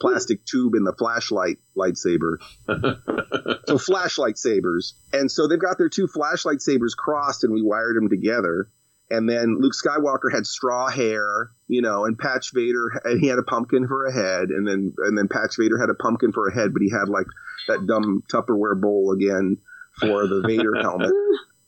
[0.03, 2.37] plastic tube in the flashlight lightsaber.
[3.67, 4.95] so flashlight sabers.
[5.13, 8.67] And so they've got their two flashlight sabers crossed and we wired them together.
[9.13, 13.37] And then Luke Skywalker had straw hair, you know, and Patch Vader, and he had
[13.37, 16.47] a pumpkin for a head, and then and then Patch Vader had a pumpkin for
[16.47, 17.27] a head, but he had like
[17.67, 19.57] that dumb Tupperware bowl again
[19.99, 21.11] for the Vader helmet.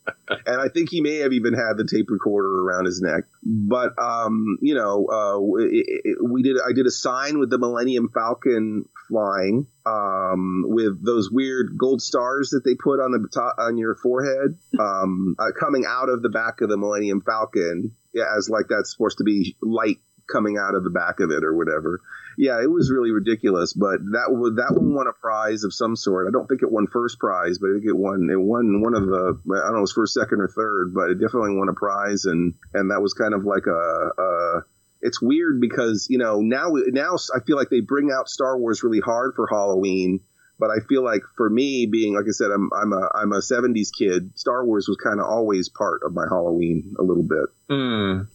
[0.30, 3.24] and I think he may have even had the tape recorder around his neck.
[3.44, 6.58] But um, you know, uh, it, it, we did.
[6.58, 12.52] I did a sign with the Millennium Falcon flying, um, with those weird gold stars
[12.52, 16.30] that they put on the top on your forehead, um, uh, coming out of the
[16.30, 17.96] back of the Millennium Falcon,
[18.38, 20.00] as like that's supposed to be light
[20.32, 22.02] coming out of the back of it or whatever
[22.38, 23.74] yeah, it was really ridiculous.
[23.74, 26.28] But that that one won a prize of some sort.
[26.28, 28.96] I don't think it won first prize, but I think it won it won one
[28.96, 31.70] of the I don't know, it was first, second, or third, but it definitely won
[31.70, 34.22] a prize, and and that was kind of like a.
[34.22, 34.62] a
[35.02, 38.82] it's weird because you know now now I feel like they bring out Star Wars
[38.82, 40.22] really hard for Halloween,
[40.58, 43.38] but I feel like for me being like I said I'm I'm a I'm a
[43.38, 44.32] 70s kid.
[44.36, 47.46] Star Wars was kind of always part of my Halloween a little bit.
[47.70, 48.28] Mm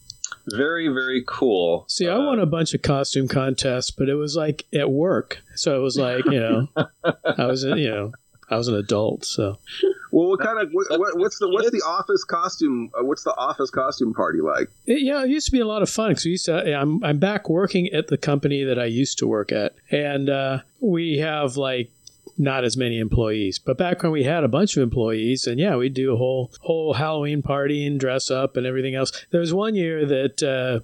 [0.53, 1.85] very very cool.
[1.89, 5.77] See, I won a bunch of costume contests, but it was like at work, so
[5.77, 6.69] it was like you know,
[7.39, 8.13] I was you know,
[8.51, 9.59] I was an adult, so.
[10.13, 12.91] Well, what kind of what, what's the what's the office costume?
[12.99, 14.69] Uh, what's the office costume party like?
[14.87, 16.77] It, yeah, it used to be a lot of fun because we used to.
[16.77, 20.59] I'm I'm back working at the company that I used to work at, and uh,
[20.81, 21.91] we have like
[22.39, 23.59] not as many employees.
[23.59, 26.53] But back when we had a bunch of employees, and yeah, we'd do a whole
[26.61, 29.13] whole Halloween party and dress up and everything else.
[29.31, 30.43] There was one year that.
[30.43, 30.81] Uh,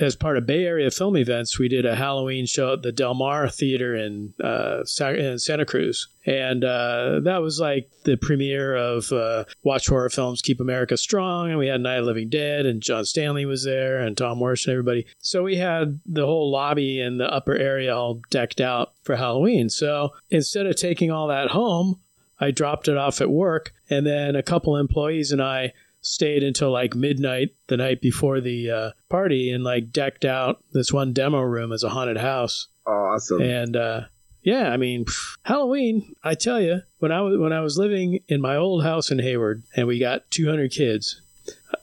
[0.00, 3.12] as part of Bay Area film events, we did a Halloween show at the Del
[3.12, 6.08] Mar Theater in, uh, in Santa Cruz.
[6.24, 11.50] And uh, that was like the premiere of uh, Watch Horror Films Keep America Strong.
[11.50, 14.66] And we had Night of Living Dead, and John Stanley was there, and Tom Morris
[14.66, 15.06] and everybody.
[15.18, 19.68] So we had the whole lobby and the upper area all decked out for Halloween.
[19.68, 22.00] So instead of taking all that home,
[22.38, 23.74] I dropped it off at work.
[23.90, 28.70] And then a couple employees and I stayed until like midnight the night before the
[28.70, 32.68] uh, party and like decked out this one demo room as a haunted house.
[32.86, 33.42] Awesome.
[33.42, 34.02] And uh,
[34.42, 36.14] yeah, I mean, pff, Halloween.
[36.22, 39.18] I tell you, when I was when I was living in my old house in
[39.18, 41.20] Hayward, and we got 200 kids,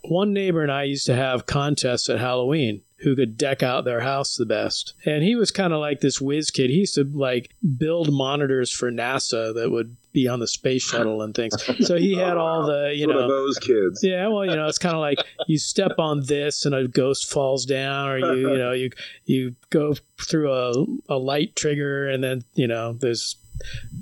[0.03, 3.99] one neighbor and I used to have contests at Halloween who could deck out their
[3.99, 4.93] house the best.
[5.05, 6.69] And he was kind of like this whiz kid.
[6.69, 11.21] He used to like build monitors for NASA that would be on the space shuttle
[11.21, 11.53] and things.
[11.85, 14.03] So he had all the, you know, those kids.
[14.03, 17.29] Yeah, well, you know, it's kind of like you step on this and a ghost
[17.29, 18.89] falls down, or you, you know, you
[19.25, 23.35] you go through a, a light trigger and then you know there's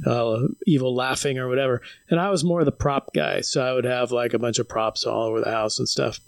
[0.06, 1.82] uh, evil laughing or whatever.
[2.10, 4.70] And I was more the prop guy, so I would have like a bunch of
[4.70, 6.20] props all over the house and stuff.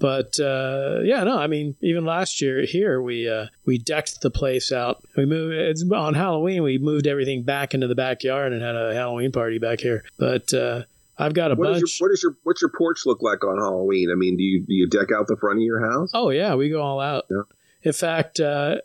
[0.00, 4.30] But uh, yeah, no, I mean, even last year here we uh, we decked the
[4.30, 5.04] place out.
[5.14, 6.62] We moved it's on Halloween.
[6.62, 10.02] We moved everything back into the backyard and had a Halloween party back here.
[10.18, 10.84] But uh,
[11.18, 11.82] I've got a what bunch.
[11.82, 14.10] Is your, what is your what's your porch look like on Halloween?
[14.10, 16.10] I mean, do you do you deck out the front of your house?
[16.14, 17.26] Oh yeah, we go all out.
[17.30, 17.42] Yeah.
[17.82, 18.76] In fact, uh,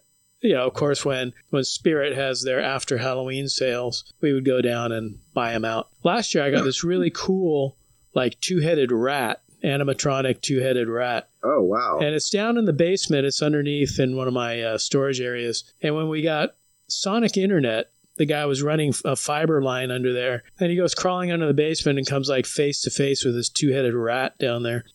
[0.41, 4.61] you know, of course, when when Spirit has their after Halloween sales, we would go
[4.61, 5.87] down and buy them out.
[6.03, 7.77] Last year, I got this really cool
[8.13, 11.27] like two headed rat animatronic two headed rat.
[11.43, 11.99] Oh, wow.
[11.99, 13.25] And it's down in the basement.
[13.25, 15.63] It's underneath in one of my uh, storage areas.
[15.81, 16.55] And when we got
[16.87, 20.43] Sonic Internet, the guy was running a fiber line under there.
[20.59, 23.49] And he goes crawling under the basement and comes like face to face with this
[23.49, 24.85] two headed rat down there.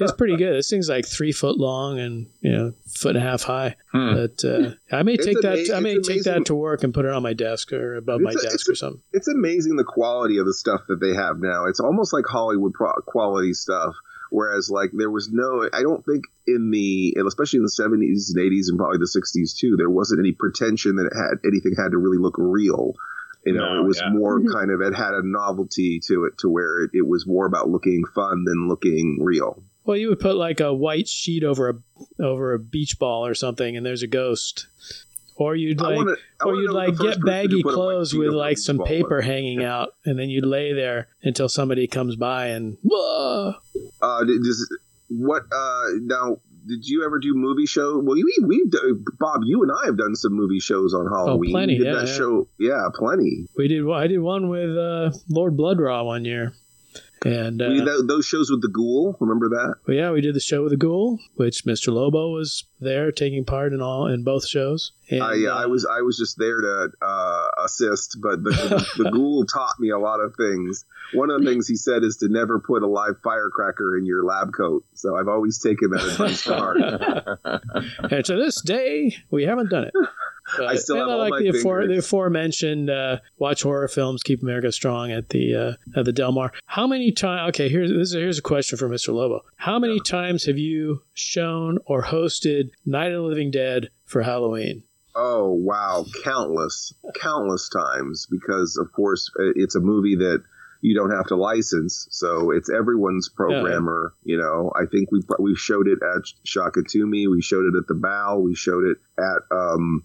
[0.00, 0.54] it's pretty good.
[0.54, 3.76] This thing's like three foot long and you know foot and a half high.
[3.92, 4.14] Hmm.
[4.14, 5.70] But uh, I may take that.
[5.74, 8.34] I may take that to work and put it on my desk or above it's
[8.34, 9.02] my a, desk or something.
[9.12, 11.66] It's amazing the quality of the stuff that they have now.
[11.66, 13.94] It's almost like Hollywood pro- quality stuff
[14.32, 18.38] Whereas like there was no, I don't think in the, especially in the 70s and
[18.38, 21.90] 80s and probably the 60s too, there wasn't any pretension that it had anything had
[21.92, 22.94] to really look real.
[23.44, 24.10] You know, No, it was yeah.
[24.10, 24.52] more Mhm.
[24.52, 27.68] kind of it had a novelty to it, to where it, it was more about
[27.68, 29.62] looking fun than looking real.
[29.84, 33.34] Well, you would put like a white sheet over a over a beach ball or
[33.34, 34.66] something, and there's a ghost.
[35.36, 38.58] Or you'd like, wanna- or you'd like get baggy put a white clothes with like
[38.58, 42.76] some paper hanging out, and then you'd lay there until somebody comes by and.
[42.82, 43.54] Whoa!
[44.00, 44.24] Uh,
[45.08, 45.42] what?
[45.52, 47.98] Uh, now, did you ever do movie show?
[47.98, 48.70] Well, we we've
[49.18, 51.50] Bob, you and I have done some movie shows on Halloween.
[51.50, 52.14] Oh, plenty, did yeah, that yeah.
[52.14, 53.48] show, yeah, plenty.
[53.56, 53.88] We did.
[53.90, 56.52] I did one with uh, Lord Blood-Rah one year,
[57.24, 59.16] and uh, we that, those shows with the Ghoul.
[59.20, 59.76] Remember that?
[59.86, 61.92] well, yeah, we did the show with the Ghoul, which Mr.
[61.92, 64.92] Lobo was there taking part in all in both shows.
[65.10, 68.50] And, I, yeah, I uh, was I was just there to uh, assist, but the,
[68.50, 70.84] the, the Ghoul taught me a lot of things.
[71.12, 74.24] One of the things he said is to never put a live firecracker in your
[74.24, 74.84] lab coat.
[74.94, 76.78] So I've always taken that advice to heart.
[78.10, 79.94] and to this day, we haven't done it.
[80.56, 84.22] But, I still have all like my the, afore, the aforementioned uh, watch horror films,
[84.22, 86.52] keep America strong at the uh, at the Del Mar.
[86.66, 87.50] How many times?
[87.50, 89.14] Okay, here's this is, here's a question for Mr.
[89.14, 89.42] Lobo.
[89.56, 94.82] How many times have you shown or hosted Night of the Living Dead for Halloween?
[95.14, 100.42] Oh wow, countless, countless times because of course it's a movie that
[100.80, 104.14] you don't have to license, so it's everyone's programmer.
[104.24, 107.94] You know, I think we we showed it at Shakatumi, we showed it at the
[107.94, 110.04] Bow, we showed it at um,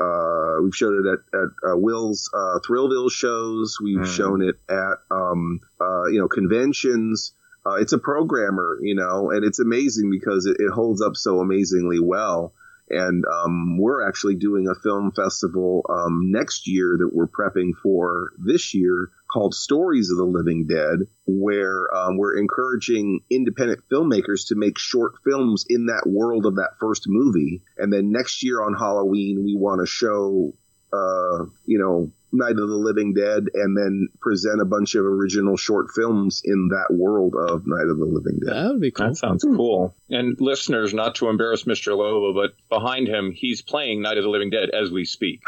[0.00, 3.78] uh, we've shown it at, at uh, Will's uh, Thrillville shows.
[3.82, 4.06] We've Mm.
[4.06, 7.32] shown it at um, uh, you know conventions.
[7.66, 11.40] Uh, it's a programmer, you know, and it's amazing because it, it holds up so
[11.40, 12.52] amazingly well.
[12.90, 18.32] And um, we're actually doing a film festival um, next year that we're prepping for
[18.38, 24.54] this year called Stories of the Living Dead, where um, we're encouraging independent filmmakers to
[24.54, 27.60] make short films in that world of that first movie.
[27.76, 30.54] And then next year on Halloween, we want to show,
[30.92, 35.56] uh, you know, Night of the Living Dead and then present a bunch of original
[35.56, 38.54] short films in that world of Night of the Living Dead.
[38.54, 39.08] That would be cool.
[39.08, 39.94] That sounds cool.
[40.10, 41.96] And listeners, not to embarrass Mr.
[41.96, 45.40] Lobo, but behind him, he's playing Night of the Living Dead as we speak.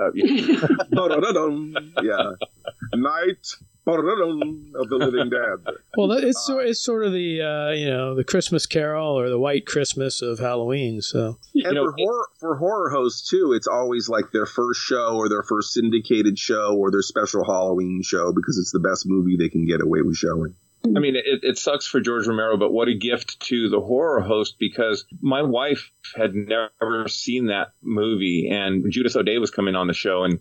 [0.00, 0.66] Uh, yeah.
[2.02, 2.30] Yeah.
[2.94, 3.46] Night
[3.94, 5.74] of the Living Dead.
[5.96, 9.28] Well, that- it's sort it's sort of the uh, you know the Christmas Carol or
[9.30, 11.00] the White Christmas of Halloween.
[11.00, 15.28] So and for horror for horror hosts too, it's always like their first show or
[15.28, 19.48] their first syndicated show or their special Halloween show because it's the best movie they
[19.48, 20.54] can get away with showing.
[20.84, 24.20] I mean, it, it sucks for George Romero, but what a gift to the horror
[24.20, 29.88] host because my wife had never seen that movie, and Judith O'Dea was coming on
[29.88, 30.38] the show, and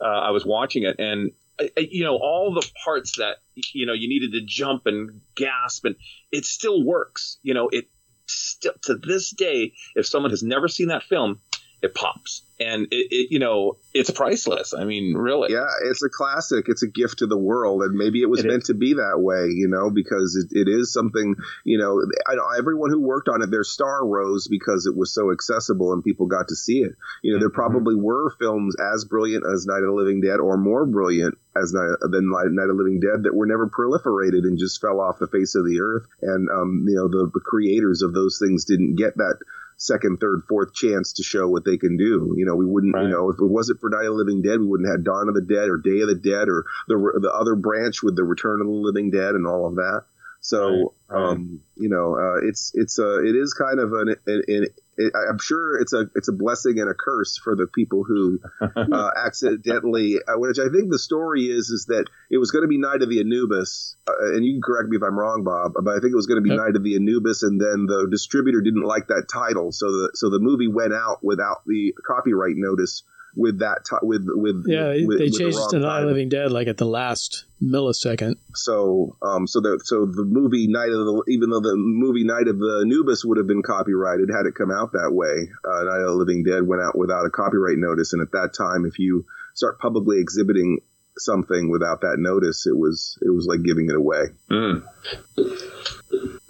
[0.00, 1.43] uh, I was watching it, and I- I-
[1.76, 3.36] you know all the parts that
[3.72, 5.96] you know you needed to jump and gasp, and
[6.32, 7.38] it still works.
[7.42, 7.88] You know, it
[8.26, 11.40] still to this day, if someone has never seen that film,
[11.82, 14.74] it pops, and it, it you know it's priceless.
[14.74, 15.52] I mean, really.
[15.52, 16.66] Yeah, it's a classic.
[16.68, 19.20] It's a gift to the world, and maybe it was It meant to be that
[19.20, 22.02] way, you know, because it, it is something, you know.
[22.26, 26.02] I everyone who worked on it, their star rose because it was so accessible and
[26.02, 26.92] people got to see it.
[27.22, 30.56] You know, there probably were films as brilliant as Night of the Living Dead, or
[30.56, 34.42] more brilliant as Night, than Night Night of the Living Dead, that were never proliferated
[34.42, 36.06] and just fell off the face of the earth.
[36.20, 39.38] And um, you know, the, the creators of those things didn't get that
[39.86, 42.34] second, third, fourth chance to show what they can do.
[42.36, 44.58] You know, we wouldn't, you know, if it wasn't for Night of the Living Dead,
[44.60, 47.32] we wouldn't have Dawn of the Dead or Day of the Dead or the the
[47.32, 50.04] other branch with the Return of the Living Dead and all of that.
[50.40, 54.66] So, um, you know, uh, it's it's uh, it is kind of an, an, an
[54.96, 58.40] it, I'm sure it's a it's a blessing and a curse for the people who
[58.60, 60.16] uh, accidentally.
[60.26, 63.02] Uh, which I think the story is is that it was going to be Night
[63.02, 66.00] of the Anubis, uh, and you can correct me if I'm wrong, Bob, but I
[66.00, 68.84] think it was going to be Night of the Anubis, and then the distributor didn't
[68.84, 73.02] like that title, so the so the movie went out without the copyright notice
[73.36, 76.02] with that ti- with with yeah, with, with they the changed it to Night of
[76.02, 78.36] the Living Dead like at the last millisecond.
[78.54, 82.48] So, um, so the so the movie Night of the even though the movie Night
[82.48, 86.00] of the Anubis would have been copyrighted had it come out that way, uh, Night
[86.00, 88.98] of the Living Dead went out without a copyright notice, and at that time, if
[88.98, 90.80] you start publicly exhibiting
[91.16, 94.24] something without that notice, it was it was like giving it away.
[94.50, 94.84] Mm.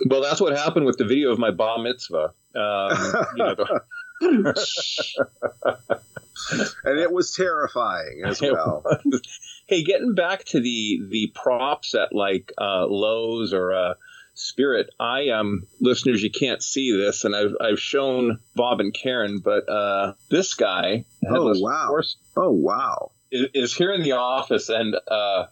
[0.06, 2.32] Well, that's what happened with the video of my bar mitzvah.
[2.54, 2.90] Um,
[3.36, 3.82] you know, the-
[6.84, 8.84] and it was terrifying as well.
[9.66, 13.94] hey, getting back to the the props at like uh, Lowe's or uh,
[14.34, 19.38] Spirit, I um listeners, you can't see this, and I've I've shown Bob and Karen,
[19.38, 21.86] but uh, this guy, Oh wow!
[21.86, 23.12] Horse, Oh wow!
[23.30, 25.46] is, is here in the office, and uh,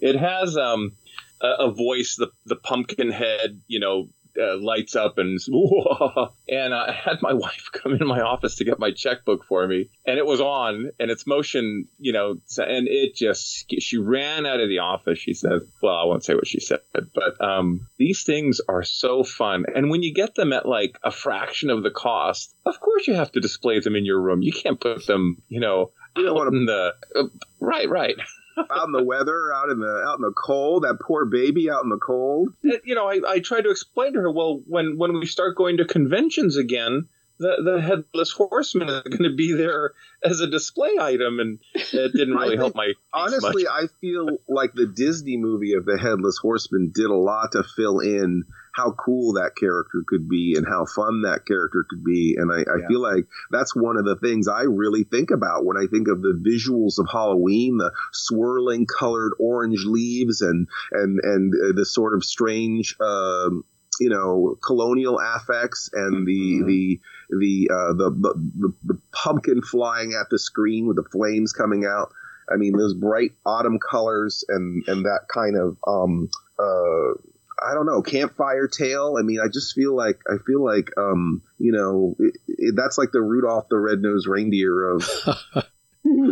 [0.00, 0.92] it has um
[1.40, 4.08] a, a voice, the the pumpkin head, you know,
[4.40, 5.38] uh, lights up and
[6.48, 9.90] and I had my wife come in my office to get my checkbook for me,
[10.06, 14.60] and it was on and it's motion, you know, and it just she ran out
[14.60, 15.18] of the office.
[15.18, 19.22] She said, "Well, I won't say what she said, but um, these things are so
[19.24, 23.06] fun, and when you get them at like a fraction of the cost, of course
[23.06, 24.42] you have to display them in your room.
[24.42, 27.24] You can't put them, you know." You don't want them the uh,
[27.60, 28.16] right, right
[28.70, 30.84] out in the weather, out in the out in the cold.
[30.84, 32.54] That poor baby out in the cold.
[32.64, 34.30] Uh, you know, I, I tried to explain to her.
[34.30, 39.30] Well, when when we start going to conventions again, the the headless horseman is going
[39.30, 39.92] to be there
[40.22, 42.92] as a display item, and it didn't really help my.
[43.12, 43.72] Honestly, much.
[43.72, 48.00] I feel like the Disney movie of the headless horseman did a lot to fill
[48.00, 48.44] in
[48.78, 52.36] how cool that character could be and how fun that character could be.
[52.38, 52.88] And I, I yeah.
[52.88, 56.22] feel like that's one of the things I really think about when I think of
[56.22, 62.14] the visuals of Halloween, the swirling colored orange leaves and and and uh, the sort
[62.14, 62.96] of strange.
[63.00, 63.64] Um,
[64.00, 66.66] you know colonial affects and the mm-hmm.
[66.68, 67.00] the
[67.30, 71.84] the, uh, the, the the the pumpkin flying at the screen with the flames coming
[71.84, 72.12] out.
[72.50, 77.14] I mean, those bright autumn colors and and that kind of um, uh,
[77.60, 79.16] I don't know, campfire tale.
[79.18, 82.98] I mean, I just feel like I feel like um, you know, it, it, that's
[82.98, 85.08] like the Rudolph the Red-Nosed Reindeer of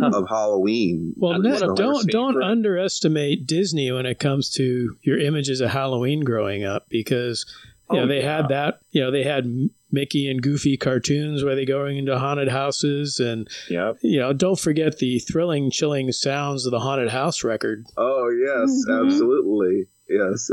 [0.01, 1.13] of Halloween.
[1.17, 6.63] Well, no, don't don't underestimate Disney when it comes to your images of Halloween growing
[6.63, 7.45] up because
[7.91, 8.37] you oh, know they yeah.
[8.37, 12.49] had that, you know, they had Mickey and Goofy cartoons where they going into haunted
[12.49, 13.97] houses and yep.
[14.01, 17.85] you know, don't forget the thrilling chilling sounds of the haunted house record.
[17.95, 19.07] Oh, yes, mm-hmm.
[19.07, 19.85] absolutely.
[20.09, 20.51] Yes.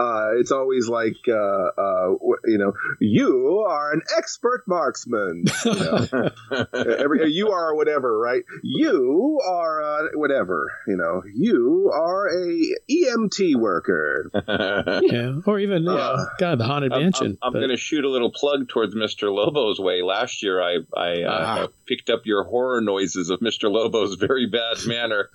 [0.00, 2.14] Uh, it's always like, uh, uh,
[2.46, 5.44] you know, you are an expert marksman.
[5.70, 6.30] You, know?
[6.72, 8.42] Every, you are whatever, right?
[8.62, 10.72] You are uh, whatever.
[10.86, 14.30] You know, you are a EMT worker.
[15.02, 17.38] yeah, or even uh, God, the haunted mansion.
[17.42, 19.32] I'm, I'm, I'm going to shoot a little plug towards Mr.
[19.32, 20.02] Lobo's way.
[20.02, 21.66] Last year, I I uh, ah.
[21.86, 23.70] picked up your horror noises of Mr.
[23.70, 25.30] Lobo's very bad manner.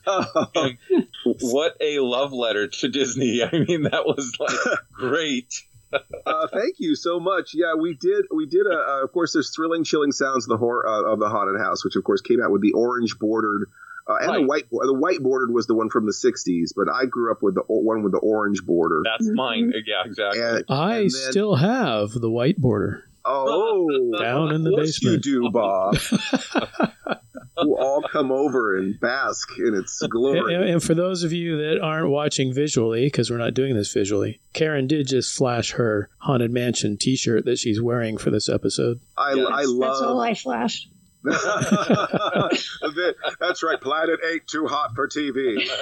[1.42, 3.44] what a love letter to Disney!
[3.44, 4.55] I mean, that was like
[4.94, 5.54] great.
[6.26, 7.52] uh, thank you so much.
[7.54, 8.26] Yeah, we did.
[8.34, 8.66] We did.
[8.68, 11.60] A, uh, of course, there's thrilling, chilling sounds of the horror uh, of the haunted
[11.60, 13.70] house, which of course came out with the orange bordered.
[14.08, 14.42] Uh, and right.
[14.42, 17.42] the white, the white bordered was the one from the '60s, but I grew up
[17.42, 19.02] with the one with the orange border.
[19.04, 19.36] That's mm-hmm.
[19.36, 19.74] mine.
[19.86, 20.42] Yeah, exactly.
[20.42, 23.04] And, I and then, still have the white border.
[23.26, 23.88] Oh,
[24.20, 25.26] down in the basement.
[25.26, 25.98] You do, Bob.
[27.58, 30.54] who all come over and bask in its glory.
[30.54, 33.94] And, and for those of you that aren't watching visually, because we're not doing this
[33.94, 39.00] visually, Karen did just flash her Haunted Mansion T-shirt that she's wearing for this episode.
[39.18, 39.80] I, yes, I love.
[39.80, 40.90] That's all I flashed.
[43.40, 43.82] That's right.
[43.82, 45.68] Planet Eight too hot for TV.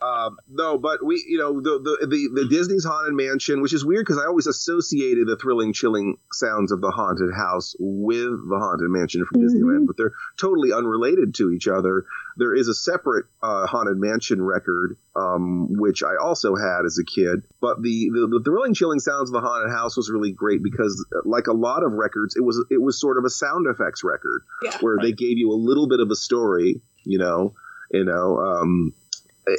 [0.00, 3.84] Um, no, but we, you know, the, the the the Disney's Haunted Mansion, which is
[3.84, 8.58] weird because I always associated the thrilling, chilling sounds of the haunted house with the
[8.58, 9.56] haunted mansion from mm-hmm.
[9.56, 12.04] Disneyland, but they're totally unrelated to each other.
[12.36, 17.04] There is a separate uh, haunted mansion record, um, which I also had as a
[17.04, 17.42] kid.
[17.60, 21.06] But the, the the thrilling, chilling sounds of the haunted house was really great because,
[21.24, 24.42] like a lot of records, it was it was sort of a sound effects record.
[24.62, 25.04] Yeah where right.
[25.04, 27.54] they gave you a little bit of a story, you know,
[27.90, 28.94] you know, um,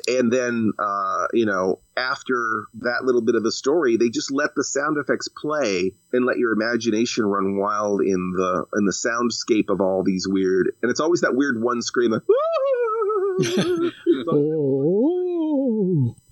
[0.07, 4.55] and then uh, you know after that little bit of a story, they just let
[4.55, 9.69] the sound effects play and let your imagination run wild in the in the soundscape
[9.69, 10.71] of all these weird.
[10.82, 12.11] And it's always that weird one scream.
[12.11, 12.23] Like,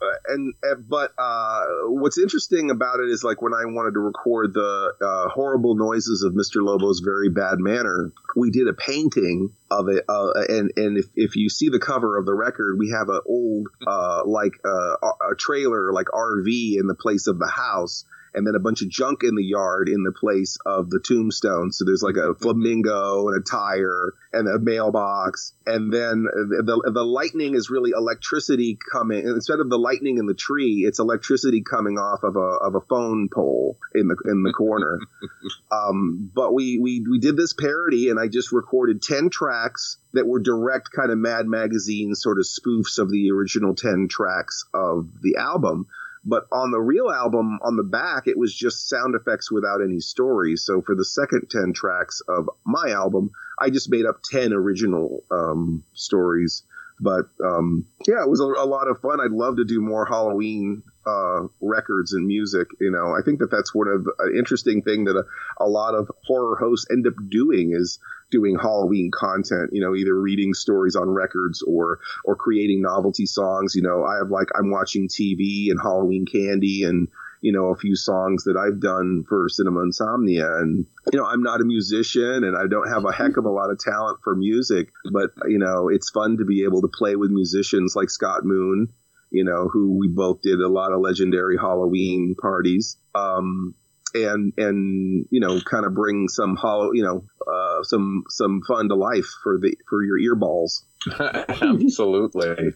[0.01, 3.99] Uh, and, uh, but uh, what's interesting about it is like when I wanted to
[3.99, 6.63] record the uh, horrible noises of Mr.
[6.63, 10.05] Lobo's very bad manner, we did a painting of it.
[10.07, 13.21] Uh, and and if, if you see the cover of the record, we have an
[13.25, 18.05] old uh, like a trailer like RV in the place of the house
[18.39, 21.71] and then a bunch of junk in the yard in the place of the tombstone.
[21.71, 27.03] So there's like a flamingo and a tire and a mailbox, and then the the
[27.03, 31.97] lightning is really electricity coming instead of the lightning in the tree, it's electricity coming
[31.97, 34.99] off of a of a phone pole in the in the corner.
[35.71, 40.27] um, but we we we did this parody, and I just recorded ten tracks that
[40.27, 45.09] were direct kind of Mad Magazine sort of spoofs of the original 10 tracks of
[45.21, 45.87] the album.
[46.29, 49.99] But on the real album, on the back, it was just sound effects without any
[49.99, 50.63] stories.
[50.63, 55.23] So for the second 10 tracks of my album, I just made up 10 original
[55.31, 56.63] um, stories
[56.99, 59.19] But um, yeah, it was a, a, lot of fun.
[59.19, 62.67] I'd love to do more Halloween uh, records and music.
[62.79, 65.23] You know, I think that that's one of an interesting thing that a,
[65.63, 67.99] a lot of horror hosts end up doing is
[68.31, 69.71] doing Halloween content.
[69.73, 73.75] You know, either reading stories on records or or creating novelty songs.
[73.75, 77.07] You know, I have like I'm watching TV and Halloween Candy and
[77.41, 80.57] you know, a few songs that I've done for Cinema Insomnia.
[80.57, 83.49] And, you know, I'm not a musician and I don't have a heck of a
[83.49, 87.15] lot of talent for music, but, you know, it's fun to be able to play
[87.15, 88.91] with musicians like Scott Moon,
[89.31, 92.97] you know, who we both did a lot of legendary Halloween parties.
[93.15, 93.75] Um,
[94.15, 98.89] and and you know kind of bring some hollow you know uh, some some fun
[98.89, 100.81] to life for the for your earballs
[101.61, 102.73] absolutely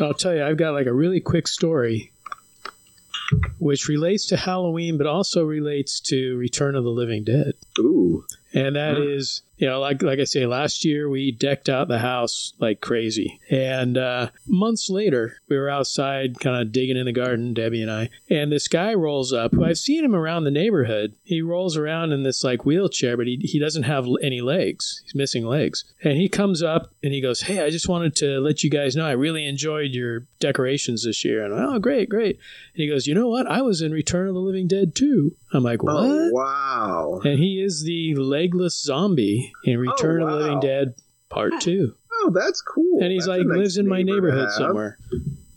[0.00, 2.12] i'll tell you i've got like a really quick story
[3.58, 7.52] which relates to Halloween, but also relates to Return of the Living Dead.
[7.78, 8.24] Ooh.
[8.52, 9.16] And that mm.
[9.16, 12.80] is you know, like like I say, last year we decked out the house like
[12.80, 17.82] crazy, and uh, months later we were outside, kind of digging in the garden, Debbie
[17.82, 19.52] and I, and this guy rolls up.
[19.52, 21.14] Who I've seen him around the neighborhood.
[21.24, 25.02] He rolls around in this like wheelchair, but he he doesn't have any legs.
[25.04, 28.40] He's missing legs, and he comes up and he goes, "Hey, I just wanted to
[28.40, 32.08] let you guys know I really enjoyed your decorations this year." And I'm, oh, great,
[32.08, 32.38] great.
[32.72, 33.46] And he goes, "You know what?
[33.46, 37.20] I was in Return of the Living Dead too." I'm like, "What?" Oh, wow.
[37.24, 40.32] And he is the legless zombie in Return oh, wow.
[40.32, 40.94] of the Living Dead
[41.28, 41.94] Part Two.
[42.12, 43.00] Oh, that's cool.
[43.00, 44.98] And he's that's like nice lives in my neighborhood somewhere.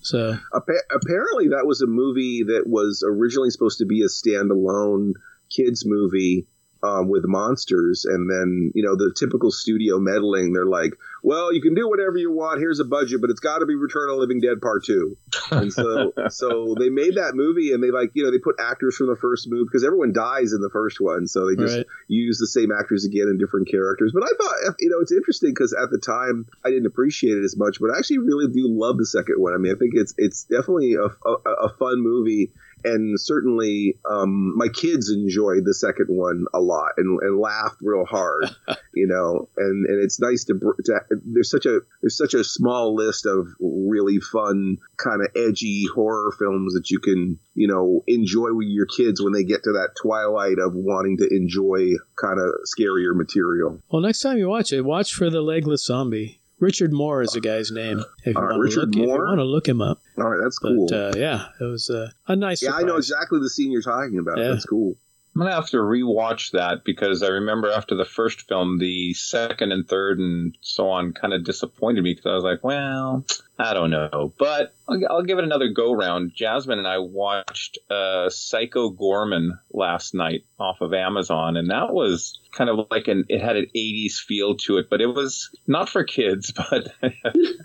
[0.02, 5.14] So apparently, that was a movie that was originally supposed to be a standalone
[5.50, 6.46] kids movie
[6.84, 10.54] um, with monsters, and then you know the typical studio meddling.
[10.54, 12.60] They're like, "Well, you can do whatever you want.
[12.60, 15.18] Here's a budget, but it's got to be Return of Living Dead Part 2.
[15.52, 18.98] And so, so they made that movie, and they like you know they put actors
[18.98, 21.86] from the first movie because everyone dies in the first one, so they just right.
[22.08, 24.12] use the same actors again in different characters.
[24.14, 27.44] But I thought you know it's interesting because at the time I didn't appreciate it
[27.44, 29.54] as much, but I actually really do love the second one.
[29.54, 31.34] I mean, I think it's it's definitely a, a,
[31.68, 32.52] a fun movie
[32.84, 38.06] and certainly um, my kids enjoyed the second one a lot and, and laughed real
[38.06, 38.50] hard,
[38.94, 39.50] you know.
[39.58, 43.48] And, and it's nice to, to, there's such a there's such a small list of
[43.60, 48.86] really fun kind of edgy horror films that you can you know enjoy with your
[48.86, 53.80] kids when they get to that twilight of wanting to enjoy kind of scarier material.
[53.92, 56.40] Well, next time you watch it, watch for the legless zombie.
[56.60, 58.06] Richard Moore is the guy's name.
[58.24, 59.16] If you, want, Richard to look, Moore?
[59.16, 60.02] if you want to look him up.
[60.18, 60.88] All right, that's cool.
[60.88, 62.64] But, uh, yeah, it was uh, a nice.
[62.64, 62.84] Yeah, surprise.
[62.84, 64.38] I know exactly the scene you're talking about.
[64.38, 64.50] Yeah.
[64.50, 64.96] That's cool.
[65.36, 69.72] I'm gonna have to rewatch that because I remember after the first film, the second
[69.72, 73.26] and third and so on kind of disappointed me because I was like, well,
[73.58, 76.34] I don't know, but I'll, I'll give it another go round.
[76.36, 82.40] Jasmine and I watched uh, Psycho Goreman last night off of Amazon, and that was
[82.52, 85.90] kind of like an it had an 80s feel to it, but it was not
[85.90, 87.14] for kids, but it,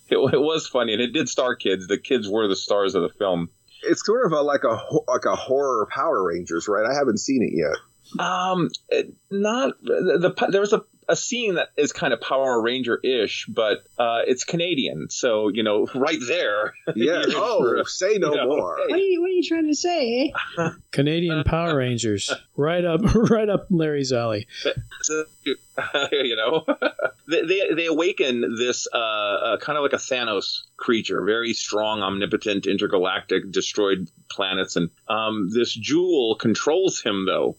[0.08, 1.86] it was funny and it did star kids.
[1.86, 3.50] The kids were the stars of the film
[3.88, 6.86] it's sort of a, like a like a horror Power Rangers, right?
[6.88, 7.76] I haven't seen it yet.
[8.18, 8.70] Um,
[9.30, 13.46] not the, the there was a a scene that is kind of Power Ranger ish,
[13.46, 16.74] but uh, it's Canadian, so you know, right there.
[16.94, 17.24] Yeah.
[17.28, 18.76] oh, say no you know, more.
[18.76, 20.32] What, are you, what are you trying to say?
[20.58, 20.70] Eh?
[20.90, 24.46] Canadian Power Rangers, right up, right up Larry's alley.
[25.44, 26.64] you know,
[27.28, 32.02] they, they, they awaken this uh, uh, kind of like a Thanos creature, very strong,
[32.02, 37.56] omnipotent, intergalactic, destroyed planets, and um, this jewel controls him though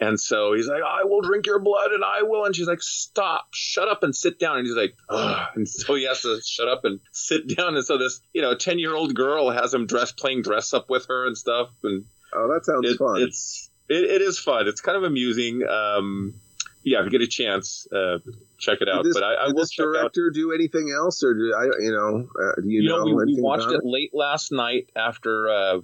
[0.00, 2.46] and so he's like, I will drink your blood and I will.
[2.46, 4.56] And she's like, stop, shut up and sit down.
[4.56, 5.48] And he's like, Ugh.
[5.54, 7.76] and so he has to shut up and sit down.
[7.76, 10.88] And so this, you know, 10 year old girl has him dress, playing dress up
[10.88, 11.68] with her and stuff.
[11.82, 13.20] And oh, that sounds it, fun.
[13.22, 14.68] It's, it, it is fun.
[14.68, 15.66] It's kind of amusing.
[15.68, 16.34] Um,
[16.82, 18.18] yeah, if you get a chance, uh,
[18.60, 19.02] check it out.
[19.02, 20.34] This, but I, I did will this director out.
[20.34, 23.04] do anything else, or do I, you know, uh, do you, you know?
[23.04, 25.48] know we, we watched it, it late last night after.
[25.48, 25.80] Uh,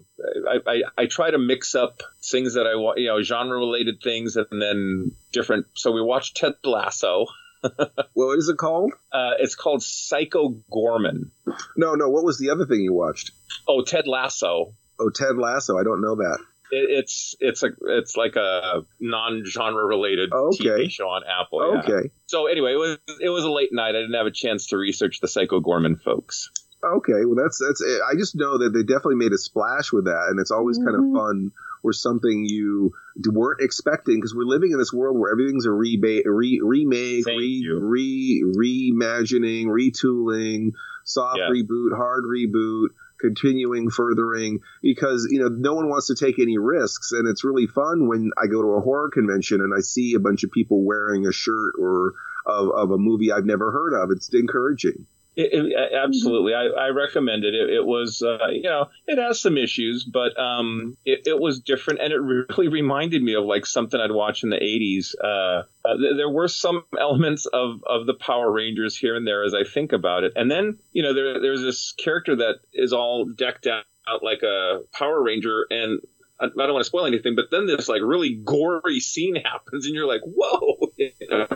[0.48, 4.00] I, I, I try to mix up things that I want, you know, genre related
[4.02, 5.66] things, and then different.
[5.74, 7.26] So we watched Ted Lasso.
[8.12, 8.92] what is it called?
[9.10, 11.30] Uh, it's called Psycho Goreman.
[11.76, 12.10] No, no.
[12.10, 13.32] What was the other thing you watched?
[13.66, 14.74] Oh, Ted Lasso.
[15.00, 15.78] Oh, Ted Lasso.
[15.78, 16.38] I don't know that.
[16.70, 20.64] It, it's it's a it's like a non-genre related okay.
[20.64, 21.80] TV show on Apple.
[21.80, 21.92] Okay.
[22.04, 22.10] Yeah.
[22.26, 23.90] So anyway, it was it was a late night.
[23.90, 26.50] I didn't have a chance to research the Psycho Goreman folks.
[26.84, 27.82] Okay, well that's that's.
[27.82, 30.86] I just know that they definitely made a splash with that, and it's always mm-hmm.
[30.86, 31.16] kind of mm-hmm.
[31.16, 31.52] fun
[31.82, 32.92] or something you
[33.24, 37.66] weren't expecting because we're living in this world where everything's a reba- re- remake, re-
[37.80, 40.72] re- reimagining, retooling,
[41.04, 41.48] soft yeah.
[41.48, 42.88] reboot, hard reboot
[43.20, 47.12] continuing furthering because you know no one wants to take any risks.
[47.12, 50.20] And it's really fun when i go to a horror convention and i see a
[50.20, 52.14] bunch of people wearing a shirt or
[52.44, 54.10] of, of a movie i've never heard of.
[54.10, 55.06] It's encouraging
[55.36, 57.54] It, it, absolutely, I, I recommend it.
[57.54, 61.60] It, it was, uh, you know, it has some issues, but um, it, it was
[61.60, 65.14] different, and it really reminded me of like something I'd watch in the '80s.
[65.22, 69.44] Uh, uh, th- there were some elements of of the Power Rangers here and there
[69.44, 72.94] as I think about it, and then you know there, there's this character that is
[72.94, 73.84] all decked out
[74.22, 76.00] like a Power Ranger, and
[76.40, 79.94] I don't want to spoil anything, but then this like really gory scene happens, and
[79.94, 80.92] you're like, whoa.
[80.96, 81.46] You know?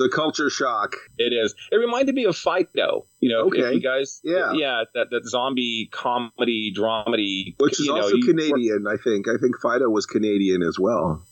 [0.00, 0.96] A culture shock.
[1.18, 1.54] It is.
[1.70, 3.06] It reminded me of Fido.
[3.20, 3.74] You know, Okay.
[3.74, 4.52] you guys, Yeah.
[4.52, 9.28] yeah, that, that zombie comedy dramedy, Which is know, also you- Canadian, I think.
[9.28, 11.22] I think Fido was Canadian as well.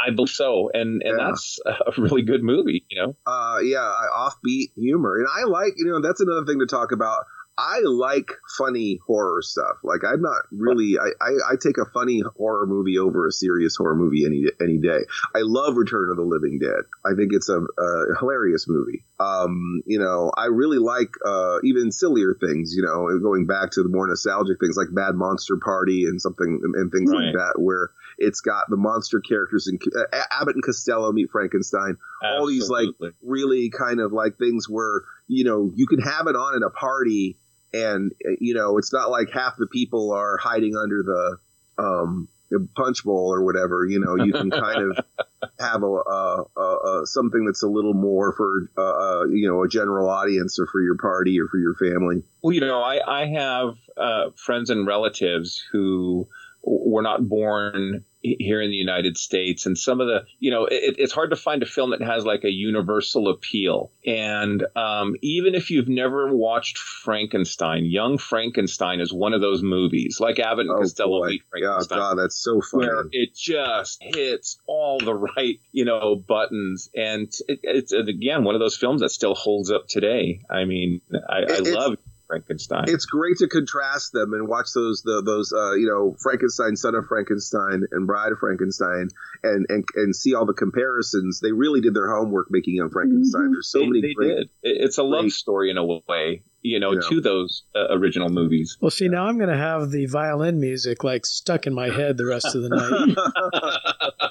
[0.00, 1.26] I believe so, and and Yeah.
[1.26, 2.84] that's a really good movie.
[2.88, 6.66] You know, uh, yeah, offbeat humor, and I like you know that's another thing to
[6.66, 7.24] talk about.
[7.58, 9.78] I like funny horror stuff.
[9.82, 13.74] Like I'm not really I, I, I take a funny horror movie over a serious
[13.74, 15.00] horror movie any any day.
[15.34, 16.84] I love Return of the Living Dead.
[17.04, 19.02] I think it's a, a hilarious movie.
[19.18, 22.74] Um, you know, I really like uh, even sillier things.
[22.76, 26.60] You know, going back to the more nostalgic things like Mad Monster Party and something
[26.62, 31.10] and things like that, where it's got the monster characters and uh, Abbott and Costello
[31.10, 31.96] meet Frankenstein.
[32.22, 32.90] All these like
[33.20, 36.70] really kind of like things where you know you can have it on at a
[36.70, 37.36] party
[37.72, 41.38] and uh, you know it's not like half the people are hiding under the
[41.82, 42.28] um
[42.74, 45.04] punch bowl or whatever you know you can kind of
[45.60, 49.62] have a, a, a, a something that's a little more for uh, uh, you know
[49.62, 52.22] a general audience or for your party or for your family.
[52.42, 56.28] Well, you know, I I have uh, friends and relatives who
[56.62, 60.96] were not born here in the United States, and some of the, you know, it,
[60.98, 63.92] it's hard to find a film that has like a universal appeal.
[64.06, 70.18] And um, even if you've never watched Frankenstein, Young Frankenstein is one of those movies,
[70.20, 71.38] like Abbott and Oh, Costello boy.
[71.56, 77.32] yeah god that's so funny it just hits all the right, you know, buttons, and
[77.48, 80.40] it, it's again one of those films that still holds up today.
[80.50, 81.96] I mean, I, I It's- love
[82.28, 82.84] Frankenstein.
[82.88, 86.94] it's great to contrast them and watch those the, those uh, you know Frankenstein, Son
[86.94, 89.08] of Frankenstein, and Bride of Frankenstein,
[89.42, 91.40] and and and see all the comparisons.
[91.40, 93.52] They really did their homework making Young Frankenstein.
[93.52, 94.28] There's so they, many they great.
[94.36, 94.50] did.
[94.62, 97.08] It's a love great- story in a way, you know, You know.
[97.08, 98.76] to those uh, original movies.
[98.80, 102.16] Well, see, now I'm going to have the violin music like stuck in my head
[102.18, 103.16] the rest of the night.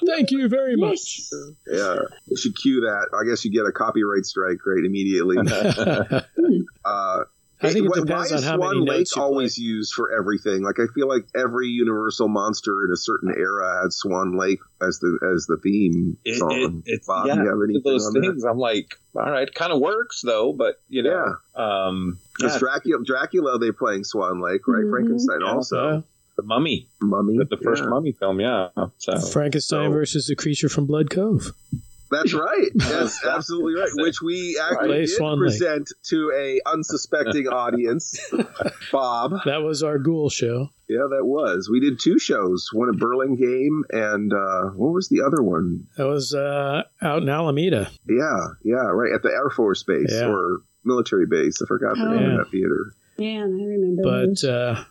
[0.06, 1.20] Thank you very much.
[1.66, 1.96] Yeah,
[2.26, 3.08] you should cue that.
[3.18, 5.36] I guess you get a copyright strike right immediately.
[6.84, 7.24] uh,
[7.60, 9.58] I think it why- depends why on is how Swan many Lake notes you always
[9.58, 10.62] used for everything?
[10.62, 14.98] Like I feel like every Universal monster in a certain era had Swan Lake as
[15.00, 16.82] the as the theme It, song.
[16.86, 18.20] it, it's Bob, yeah, do you have anything those on that?
[18.20, 18.44] things.
[18.44, 23.04] I'm like, all right, kind of works though, but you know, um, Because yeah, Dracula,
[23.04, 24.84] Dracula, they playing Swan Lake, right?
[24.84, 24.90] Mhm.
[24.90, 25.52] Frankenstein Yeah.
[25.52, 26.04] also.
[26.36, 27.88] the Mummy, Mummy, the, the first yeah.
[27.88, 28.68] Mummy film, yeah.
[28.98, 31.50] So Frankenstein So- versus the creature from Blood Cove.
[32.10, 32.70] That's right.
[32.74, 33.90] That's absolutely right.
[33.94, 35.48] Which we actually Play did Swan Lake.
[35.58, 38.18] present to a unsuspecting audience.
[38.92, 40.70] Bob, That was our ghoul show.
[40.88, 41.68] yeah, that was.
[41.70, 42.68] We did two shows.
[42.72, 45.86] One at Burlingame, and uh, what was the other one?
[45.96, 47.90] That was uh, out in Alameda.
[48.08, 50.28] Yeah, yeah, right at the Air Force Base Yeah.
[50.28, 51.60] or military base.
[51.62, 52.30] I forgot the name Yeah.
[52.32, 52.92] of that theater.
[53.18, 54.02] Man, I remember.
[54.02, 54.84] But uh,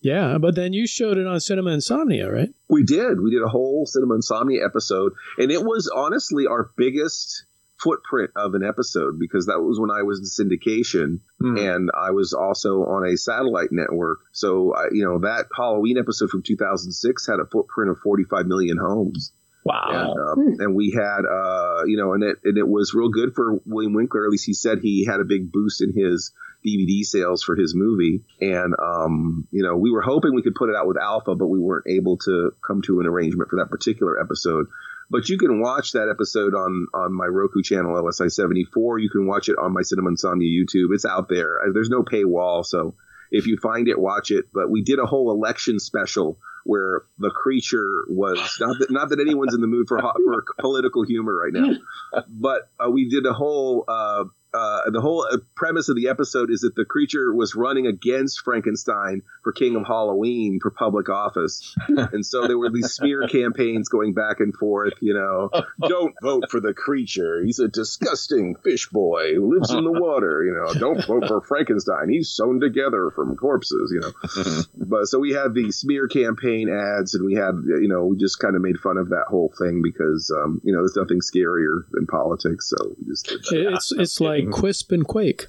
[0.00, 2.50] yeah, but then you showed it on Cinema Insomnia, right?
[2.68, 3.20] We did.
[3.20, 7.44] We did a whole Cinema Insomnia episode, and it was honestly our biggest
[7.82, 11.56] footprint of an episode because that was when I was in syndication Hmm.
[11.56, 14.18] and I was also on a satellite network.
[14.32, 18.78] So, I, you know, that Halloween episode from 2006 had a footprint of 45 million
[18.78, 19.32] homes.
[19.64, 23.08] Wow, And, um, and we had, uh, you know, and it, and it was real
[23.08, 24.24] good for William Winkler.
[24.24, 26.32] At least he said he had a big boost in his
[26.66, 28.24] DVD sales for his movie.
[28.40, 31.46] And, um, you know, we were hoping we could put it out with Alpha, but
[31.46, 34.66] we weren't able to come to an arrangement for that particular episode.
[35.10, 38.98] But you can watch that episode on on my Roku channel, LSI 74.
[38.98, 40.92] You can watch it on my Cinema Insomnia YouTube.
[40.92, 41.60] It's out there.
[41.62, 42.94] Uh, There's no paywall, so
[43.30, 44.46] if you find it, watch it.
[44.52, 46.38] But we did a whole election special
[46.68, 50.44] where the creature was not that not that anyone's in the mood for hot, for
[50.58, 51.78] political humor right now,
[52.28, 53.84] but uh, we did a whole.
[53.88, 54.24] Uh,
[54.54, 58.40] uh, the whole uh, premise of the episode is that the creature was running against
[58.40, 63.88] Frankenstein for King of Halloween for public office, and so there were these smear campaigns
[63.88, 64.94] going back and forth.
[65.00, 65.50] You know,
[65.86, 70.42] don't vote for the creature; he's a disgusting fish boy who lives in the water.
[70.42, 73.92] You know, don't vote for Frankenstein; he's sewn together from corpses.
[73.94, 78.06] You know, but so we had the smear campaign ads, and we had you know
[78.06, 80.96] we just kind of made fun of that whole thing because um, you know there's
[80.96, 82.70] nothing scarier than politics.
[82.70, 83.72] So we just did that.
[83.74, 85.46] It's it's like Quisp and Quake.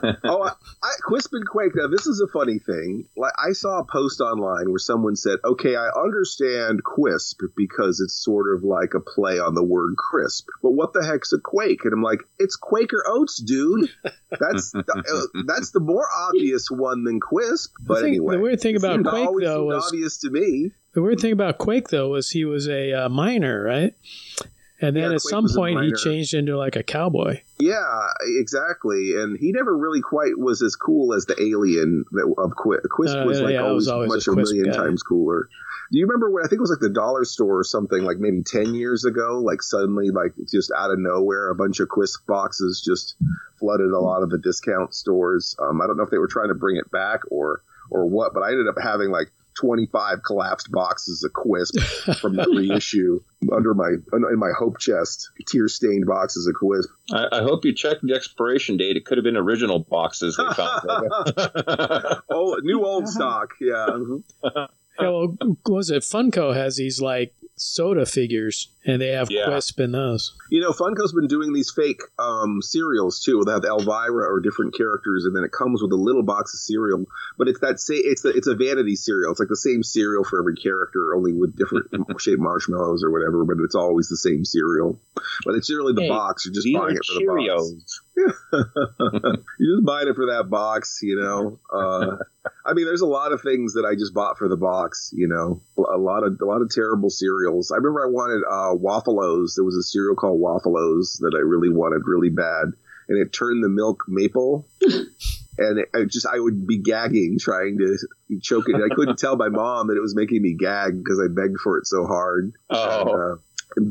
[0.24, 0.52] oh, I,
[0.82, 1.72] I, Quisp and Quake.
[1.74, 3.06] Now, this is a funny thing.
[3.16, 8.14] Like, I saw a post online where someone said, "Okay, I understand Quisp because it's
[8.14, 11.84] sort of like a play on the word crisp, but what the heck's a Quake?"
[11.84, 13.90] And I'm like, "It's Quaker Oats, dude.
[14.30, 18.76] That's the, uh, that's the more obvious one than Quisp." But anyway, the weird thing
[18.76, 20.72] about Quake though was obvious to me.
[20.92, 23.94] The weird thing about Quake though was he was a uh, miner, right?
[24.80, 27.40] And then Yeah, at Quake some point he changed into like a cowboy.
[27.58, 28.06] Yeah,
[28.38, 29.14] exactly.
[29.16, 32.82] And he never really quite was as cool as the alien that of Quisp.
[32.86, 34.76] Quisp No, was like yeah, I was always, always much a a million guy.
[34.76, 35.48] times cooler.
[35.90, 38.18] Do you remember when I think it was like the dollar store or something like
[38.18, 39.40] maybe ten years ago?
[39.42, 43.16] Like suddenly, like just out of nowhere, a bunch of Quisp boxes just
[43.58, 45.56] flooded a lot of the discount stores.
[45.58, 48.34] Um, I don't know if they were trying to bring it back or or what,
[48.34, 49.32] but I ended up having like.
[49.60, 53.20] 25 collapsed boxes of Quisp from that reissue
[53.52, 56.88] under my in my hope chest, tear stained boxes of Quisp.
[57.12, 58.96] I, I hope you checked the expiration date.
[58.96, 60.82] It could have been original boxes they found.
[62.30, 63.50] old, new old stock.
[63.60, 63.98] Yeah.
[64.44, 64.66] Yeah,
[64.98, 65.36] well,
[65.66, 69.46] was it Funko has these like soda figures, and they have Yeah.
[69.48, 70.32] Quisp in those.
[70.50, 73.42] You know, Funko's been doing these fake um, cereals too.
[73.44, 76.60] They have Elvira or different characters, and then it comes with a little box of
[76.60, 77.06] cereal.
[77.36, 79.30] But it's that say it's a, it's a vanity cereal.
[79.30, 81.88] It's like the same cereal for every character, only with different
[82.20, 83.44] shaped marshmallows or whatever.
[83.44, 84.98] But it's always the same cereal.
[85.44, 86.44] But it's really the Hey, box.
[86.46, 88.00] You're just buying it for the box.
[89.58, 91.58] You're just buying it for that box, you know.
[91.72, 92.16] Uh,
[92.64, 95.28] I mean, there's a lot of things that I just bought for the box, you
[95.28, 95.62] know.
[95.76, 97.70] A lot of a lot of terrible cereals.
[97.70, 99.54] I remember I wanted uh, Waffleos.
[99.56, 102.72] There was a cereal called Waffleos that I really wanted really bad,
[103.08, 104.66] and it turned the milk maple.
[105.60, 108.76] And it, I just, I would be gagging trying to choke it.
[108.76, 111.78] I couldn't tell my mom that it was making me gag because I begged for
[111.78, 112.52] it so hard.
[112.70, 113.00] Oh.
[113.00, 113.36] And, uh,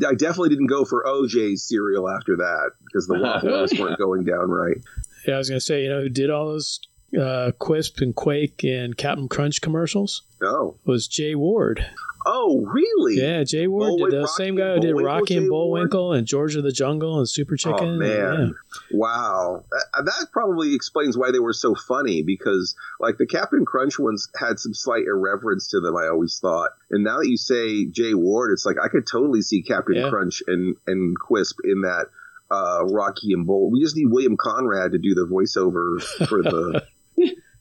[0.08, 4.50] I definitely didn't go for OJ's cereal after that because the Waffleos weren't going down
[4.50, 4.78] right.
[5.26, 6.80] Yeah, I was gonna say, you know, who did all those
[7.16, 10.24] uh, Quisp and Quake and Captain Crunch commercials?
[10.42, 10.76] No.
[10.86, 11.86] Was Jay Ward.
[12.26, 13.15] Oh, really?
[13.22, 16.55] Yeah, Jay Ward did the Rocky same guy who did Rocky and Bullwinkle and George
[16.55, 17.80] of the Jungle and Super Chicken.
[17.80, 18.55] Oh and- man!
[18.91, 22.24] Wow, that, that probably explains why they were so funny.
[22.24, 25.95] Because like the Captain Crunch ones had some slight irreverence to them.
[25.95, 29.41] I always thought, and now that you say Jay Ward, it's like I could totally
[29.41, 30.09] see Captain Yeah.
[30.09, 32.07] Crunch and and Quisp in that
[32.51, 33.70] uh, Rocky and Bull.
[33.72, 36.86] We just need William Conrad to do the voiceover for the.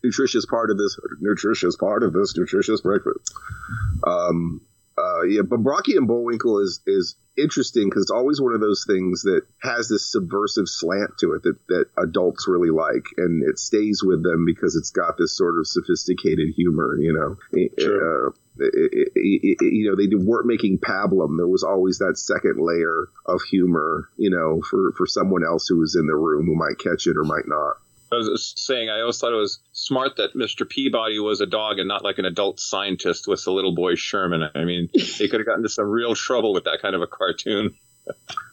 [0.06, 3.34] Nutritious part of this, nutritious part of this nutritious breakfast.
[4.06, 4.60] Um,
[4.98, 8.84] uh, yeah, but Rocky and Bullwinkle is is interesting because it's always one of those
[8.86, 13.58] things that has this subversive slant to it that that adults really like, and it
[13.58, 16.96] stays with them because it's got this sort of sophisticated humor.
[16.98, 21.36] You know, eh, eh, Uh, it- it- it- it- you know, they weren't making pablum.
[21.36, 24.08] There was always that second layer of humor.
[24.16, 27.18] You know, for for someone else who was in the room who might catch it
[27.18, 27.76] or might not.
[28.12, 30.68] I was saying, I always thought it was smart that Mr.
[30.68, 34.44] Peabody was a dog and not like an adult scientist with the little boy Sherman.
[34.54, 34.88] I mean,
[35.18, 37.74] they could have gotten into some real trouble with that kind of a cartoon.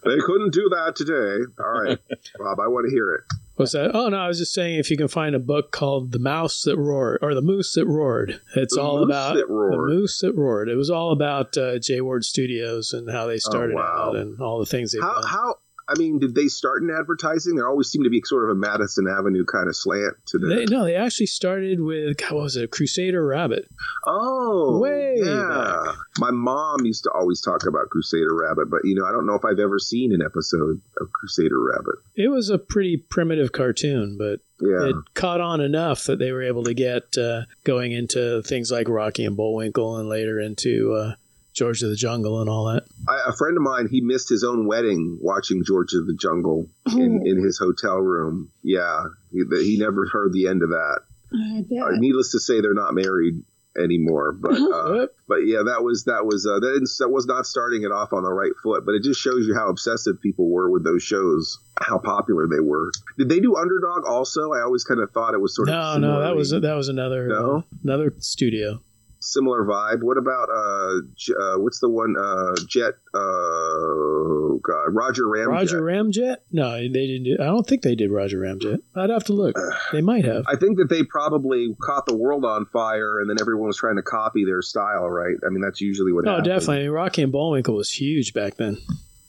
[0.03, 1.45] They couldn't do that today.
[1.63, 1.99] All right,
[2.39, 3.21] Bob, I want to hear it.
[3.55, 3.91] What's that?
[3.95, 6.63] Oh no, I was just saying if you can find a book called "The Mouse
[6.63, 9.73] That Roared" or "The Moose That Roared," it's The all Moose about That Roared.
[9.91, 10.69] the Moose That Roared.
[10.69, 14.07] It was all about uh, Jay Ward Studios and how they started Oh, wow.
[14.09, 15.29] out and all the things they've How done.
[15.29, 15.55] how
[15.93, 17.55] I mean, did they start in advertising?
[17.55, 20.47] There always seemed to be sort of a Madison Avenue kind of slant to the.
[20.47, 23.67] They, no, they actually started with God, what was it, Crusader Rabbit?
[24.05, 25.93] Oh, Way yeah.
[26.19, 29.35] My mom used to always talk about Crusader Rabbit, but you know, I don't know
[29.35, 31.95] if I've ever seen an episode of Crusader Rabbit.
[32.15, 34.89] It was a pretty primitive cartoon, but Yeah.
[34.89, 38.87] it caught on enough that they were able to get uh, going into things like
[38.89, 41.15] Rocky and Bullwinkle, and later into uh,
[41.53, 42.83] George of the Jungle and all that.
[43.07, 46.67] I, a friend of mine, he missed his own wedding watching George of the Jungle
[46.87, 47.25] in, Oh.
[47.29, 48.51] in his hotel room.
[48.63, 51.01] Yeah, he, he never heard the end of that.
[51.33, 51.79] I bet.
[51.83, 53.43] Uh, needless to say, they're not married
[53.75, 54.31] anymore.
[54.33, 57.91] But uh, but yeah, that was that was uh, that, that was not starting it
[57.91, 58.85] off on the right foot.
[58.85, 62.59] But it just shows you how obsessive people were with those shows, how popular they
[62.59, 62.91] were.
[63.17, 64.51] Did they do Underdog also?
[64.53, 66.21] I always kind of thought it was sort No, of no, no.
[66.21, 67.57] that was that was another No?
[67.57, 68.79] uh, another studio.
[69.23, 70.03] Similar vibe.
[70.03, 75.47] What about uh, J- uh what's the one uh Jet uh God Roger Ramjet?
[75.47, 76.37] Roger Ramjet?
[76.51, 77.23] No, they didn't.
[77.23, 78.79] Do, I don't think they did Roger Ramjet.
[78.95, 79.55] I'd have to look.
[79.91, 80.45] They might have.
[80.47, 83.97] I think that they probably caught the world on fire, and then everyone was trying
[83.97, 85.35] to copy their style, right?
[85.45, 86.27] I mean, that's usually what.
[86.27, 86.47] Oh, happens.
[86.47, 86.77] definitely.
[86.77, 88.77] I mean, Rocky and Bullwinkle was huge back then.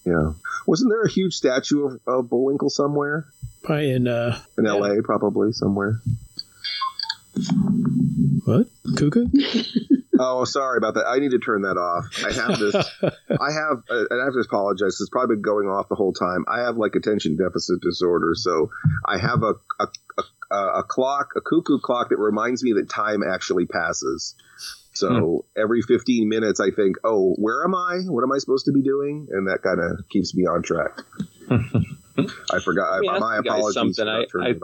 [0.06, 0.32] Yeah.
[0.66, 3.26] Wasn't there a huge statue of, of Bullwinkle somewhere
[3.62, 5.02] Probably in uh, in L.A.
[5.02, 6.00] Probably somewhere.
[8.44, 8.66] What
[8.96, 9.26] cuckoo?
[10.18, 11.06] Oh, sorry about that.
[11.06, 12.06] I need to turn that off.
[12.24, 12.74] I have this.
[13.02, 15.00] I have, uh, and I have to apologize.
[15.00, 16.44] It's probably been going off the whole time.
[16.46, 18.70] I have like attention deficit disorder, so
[19.04, 19.88] I have a a,
[20.18, 24.36] a, a, a clock, a cuckoo clock that reminds me that time actually passes.
[24.92, 25.60] So hmm.
[25.60, 28.02] every 15 minutes, I think, oh, where am I?
[28.06, 29.26] What am I supposed to be doing?
[29.32, 31.00] And that kind of keeps me on track.
[31.50, 33.02] I forgot.
[33.08, 33.74] I, my apologies.
[33.74, 34.06] Something.
[34.06, 34.54] I, I,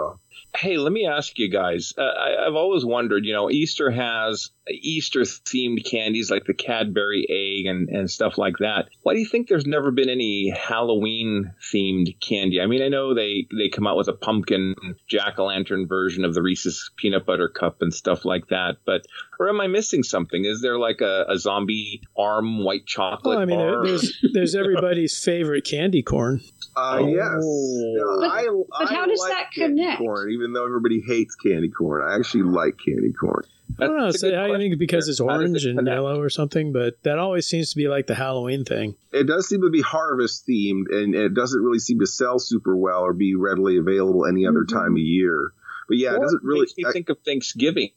[0.57, 1.95] Hey, let me ask you guys.
[1.97, 7.27] Uh, I, have always wondered, you know, Easter has Easter themed candies like the Cadbury
[7.29, 8.89] egg and, and stuff like that.
[9.03, 12.61] Why do you think there's never been any Halloween themed candy?
[12.61, 14.75] I mean, I know they, they come out with a pumpkin
[15.09, 19.07] jack o' lantern version of the Reese's peanut butter cup and stuff like that, but
[19.39, 20.45] or am I missing something?
[20.45, 23.37] Is there like a, a zombie arm white chocolate?
[23.37, 23.87] Well, I mean, bar?
[23.87, 26.43] there's there's everybody's favorite candy corn.
[26.77, 27.07] Uh, oh.
[27.07, 28.21] yes.
[28.21, 28.47] but, I,
[28.79, 29.99] but how does like that connect?
[29.99, 33.45] Corn, even though everybody hates candy corn, I actually like candy corn.
[33.79, 34.11] I don't know.
[34.11, 37.71] So I think because it's orange it and yellow or something, but that always seems
[37.71, 38.97] to be like the Halloween thing.
[39.13, 42.77] It does seem to be harvest themed, and it doesn't really seem to sell super
[42.77, 44.77] well or be readily available any other mm-hmm.
[44.77, 45.53] time of year.
[45.91, 46.61] But yeah, it doesn't really.
[46.61, 47.91] Makes me I, think of Thanksgiving.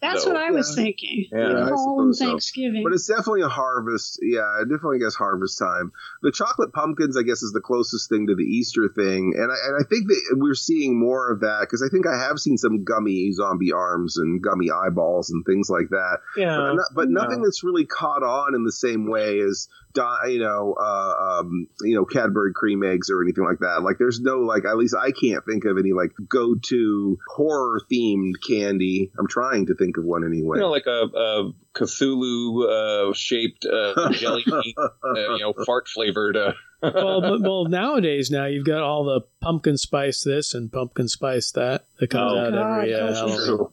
[0.00, 0.30] That's though.
[0.30, 0.84] what I was yeah.
[0.84, 1.26] thinking.
[1.32, 2.82] Yeah, fall and Thanksgiving.
[2.82, 2.88] So.
[2.88, 4.20] But it's definitely a harvest.
[4.22, 5.90] Yeah, definitely I guess harvest time.
[6.22, 9.56] The chocolate pumpkins, I guess, is the closest thing to the Easter thing, and I,
[9.66, 12.56] and I think that we're seeing more of that because I think I have seen
[12.56, 16.18] some gummy zombie arms and gummy eyeballs and things like that.
[16.36, 19.66] Yeah, but, but nothing that's really caught on in the same way as
[19.96, 23.82] you know, uh, um, you know, Cadbury cream eggs or anything like that.
[23.82, 28.34] Like, there's no like, at least I can't think of any like go-to horror themed
[28.46, 29.10] candy.
[29.18, 30.58] I'm trying to think of one anyway.
[30.58, 35.88] You know, like a, a Cthulhu uh, shaped uh, jelly bean, uh, you know, fart
[35.88, 36.36] flavored.
[36.36, 36.52] Uh.
[36.82, 41.52] well, but, well, nowadays now you've got all the pumpkin spice this and pumpkin spice
[41.52, 43.68] that that comes oh, out God, every uh, Halloween.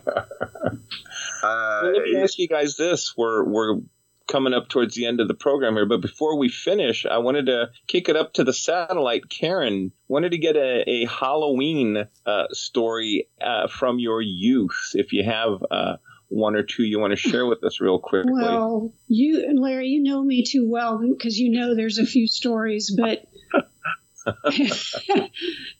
[1.42, 3.76] Uh, well, let me ask you guys this: We're we're
[4.28, 5.86] coming up towards the end of the program here.
[5.86, 9.28] But before we finish, I wanted to kick it up to the satellite.
[9.28, 14.92] Karen wanted to get a, a Halloween uh, story uh, from your youth.
[14.94, 15.96] If you have uh,
[16.28, 18.32] one or two you want to share with us real quickly.
[18.32, 22.26] Well, you and Larry, you know me too well because you know there's a few
[22.28, 23.24] stories, but.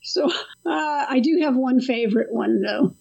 [0.03, 0.31] so uh,
[0.65, 2.95] I do have one favorite one though.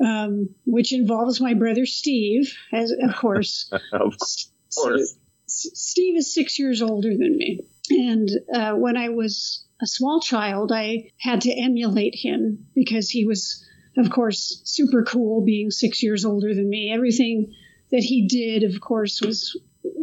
[0.00, 3.68] Um, which involves my brother Steve, as of course.
[3.72, 4.52] of course.
[4.82, 5.14] So,
[5.46, 7.60] Steve is six years older than me.
[7.90, 13.24] And uh, when I was a small child, I had to emulate him because he
[13.24, 13.64] was,
[13.96, 16.92] of course, super cool being six years older than me.
[16.92, 17.54] Everything
[17.90, 19.58] that he did, of course, was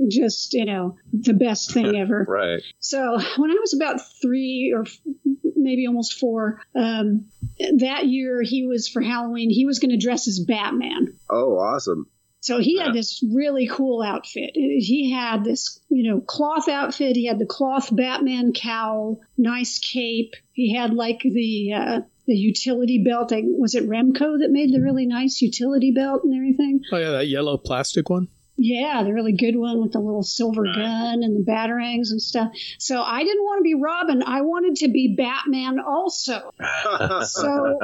[0.09, 2.25] just, you know, the best thing ever.
[2.27, 2.61] right.
[2.79, 4.85] So when I was about three or
[5.55, 7.25] maybe almost four, um,
[7.77, 11.17] that year he was for Halloween, he was going to dress as Batman.
[11.29, 12.07] Oh, awesome.
[12.45, 14.51] So he had this really cool outfit.
[14.53, 17.15] He had this, you know, cloth outfit.
[17.15, 20.35] He had the cloth Batman cowl, nice cape.
[20.53, 23.33] He had like the uh, the utility belt.
[23.33, 26.81] I, was it Remco that made the really nice utility belt and everything?
[26.91, 28.27] Oh yeah, that yellow plastic one.
[28.57, 32.51] Yeah, the really good one with the little silver gun and the batarangs and stuff.
[32.79, 34.23] So I didn't want to be Robin.
[34.23, 36.51] I wanted to be Batman also.
[37.23, 37.77] so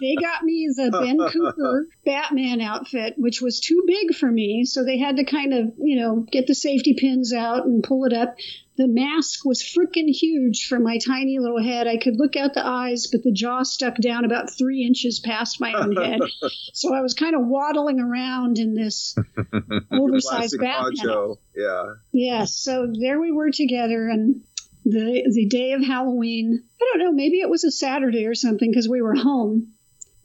[0.00, 4.64] they got me the Ben Cooper Batman outfit, which was too big for me.
[4.64, 8.04] So they had to kind of, you know, get the safety pins out and pull
[8.04, 8.36] it up.
[8.76, 11.86] The mask was freaking huge for my tiny little head.
[11.86, 15.60] I could look out the eyes, but the jaw stuck down about three inches past
[15.60, 16.20] my own head.
[16.72, 19.14] so I was kind of waddling around in this
[19.92, 21.34] oversized Batman.
[21.54, 21.94] Yeah.
[22.12, 22.56] Yes.
[22.56, 24.42] So there we were together, and
[24.86, 26.64] the the day of Halloween.
[26.80, 27.12] I don't know.
[27.12, 29.74] Maybe it was a Saturday or something because we were home.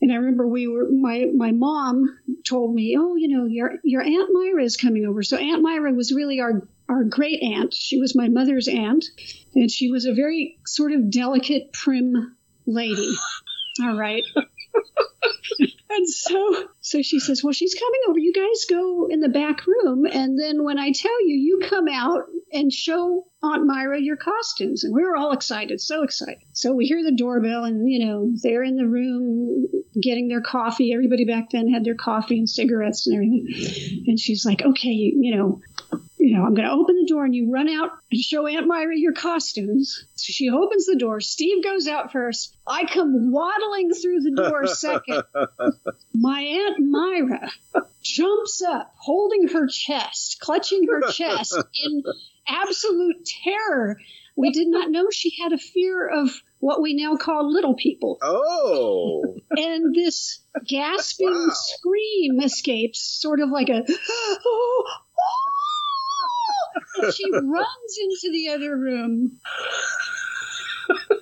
[0.01, 2.17] And I remember we were my my mom
[2.47, 5.91] told me, "Oh, you know, your your aunt Myra is coming over." So Aunt Myra
[5.91, 7.73] was really our our great aunt.
[7.73, 9.05] She was my mother's aunt,
[9.55, 12.35] and she was a very sort of delicate, prim
[12.65, 13.13] lady.
[13.81, 14.23] All right.
[15.89, 18.19] and so so she says, Well, she's coming over.
[18.19, 21.87] You guys go in the back room, and then when I tell you, you come
[21.87, 24.83] out and show Aunt Myra your costumes.
[24.83, 26.39] And we were all excited, so excited.
[26.53, 29.67] So we hear the doorbell, and you know, they're in the room
[30.01, 30.93] getting their coffee.
[30.93, 34.03] Everybody back then had their coffee and cigarettes and everything.
[34.07, 35.61] And she's like, Okay, you know,
[36.19, 38.67] you know, I'm going to open the door and you run out and show Aunt
[38.67, 40.05] Myra your costumes.
[40.15, 41.21] So she opens the door.
[41.21, 42.55] Steve goes out first.
[42.65, 45.23] I come waddling through the door second.
[46.13, 47.51] My Aunt Myra
[48.01, 52.03] jumps up, holding her chest, clutching her chest in
[52.47, 53.97] absolute terror.
[54.35, 58.17] We did not know she had a fear of what we now call little people.
[58.21, 59.35] Oh.
[59.51, 61.49] and this gasping wow.
[61.51, 63.83] scream escapes, sort of like a,
[64.45, 64.83] oh,
[65.17, 65.56] and
[67.15, 69.39] she runs into the other room,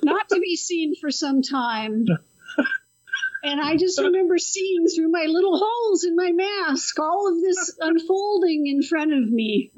[0.03, 2.05] not to be seen for some time.
[3.43, 7.77] And I just remember seeing through my little holes in my mask all of this
[7.79, 9.71] unfolding in front of me.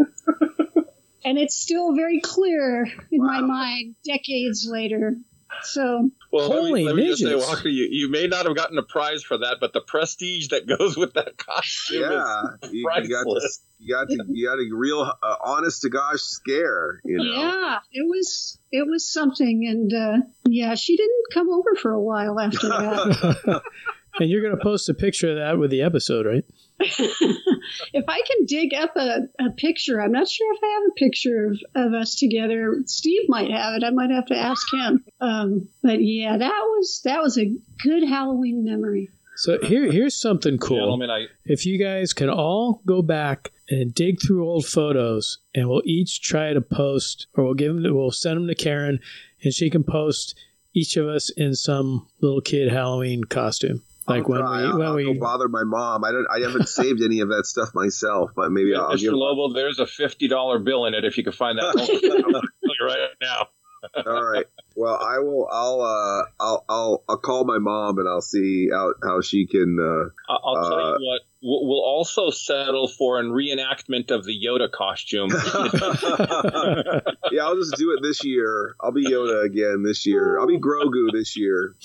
[1.25, 3.27] And it's still very clear in wow.
[3.27, 5.17] my mind decades later.
[5.63, 8.55] So well, Holy let me, let me just say, Walker, you, you may not have
[8.55, 12.71] gotten a prize for that, but the prestige that goes with that costume yeah, is
[12.73, 13.49] you, you, got to,
[13.79, 16.99] you got to you got a real uh, honest to gosh scare.
[17.05, 17.23] You know?
[17.23, 22.01] Yeah, it was it was something, and uh, yeah, she didn't come over for a
[22.01, 23.61] while after that.
[24.19, 26.45] and you're going to post a picture of that with the episode, right?
[26.79, 30.93] if I can dig up a, a picture, I'm not sure if I have a
[30.93, 32.75] picture of, of us together.
[32.85, 33.83] Steve might have it.
[33.83, 35.03] I might have to ask him.
[35.19, 37.51] Um, but yeah, that was that was a
[37.83, 39.09] good Halloween memory.
[39.37, 40.77] So here, here's something cool.
[40.77, 41.27] Gentlemen, I...
[41.45, 46.21] If you guys can all go back and dig through old photos, and we'll each
[46.21, 48.99] try to post, or we'll give them, to, we'll send them to Karen,
[49.43, 50.35] and she can post
[50.73, 53.83] each of us in some little kid Halloween costume.
[54.07, 54.61] Like when try.
[54.61, 56.03] we when I'll we bother my mom.
[56.03, 56.27] I don't.
[56.33, 59.01] I haven't saved any of that stuff myself, but maybe yeah, I'll Mr.
[59.01, 59.13] give.
[59.13, 62.43] Lobo, there's a fifty dollar bill in it if you can find that
[62.81, 63.47] right now.
[64.05, 64.45] All right.
[64.75, 65.47] Well, I will.
[65.51, 65.81] I'll.
[65.81, 66.65] Uh, I'll.
[66.69, 67.03] I'll.
[67.09, 69.77] I'll call my mom and I'll see how how she can.
[69.79, 71.21] Uh, I'll tell uh, you what.
[71.39, 75.29] We'll also settle for an reenactment of the Yoda costume.
[77.31, 78.75] yeah, I'll just do it this year.
[78.81, 80.39] I'll be Yoda again this year.
[80.39, 81.75] I'll be Grogu this year.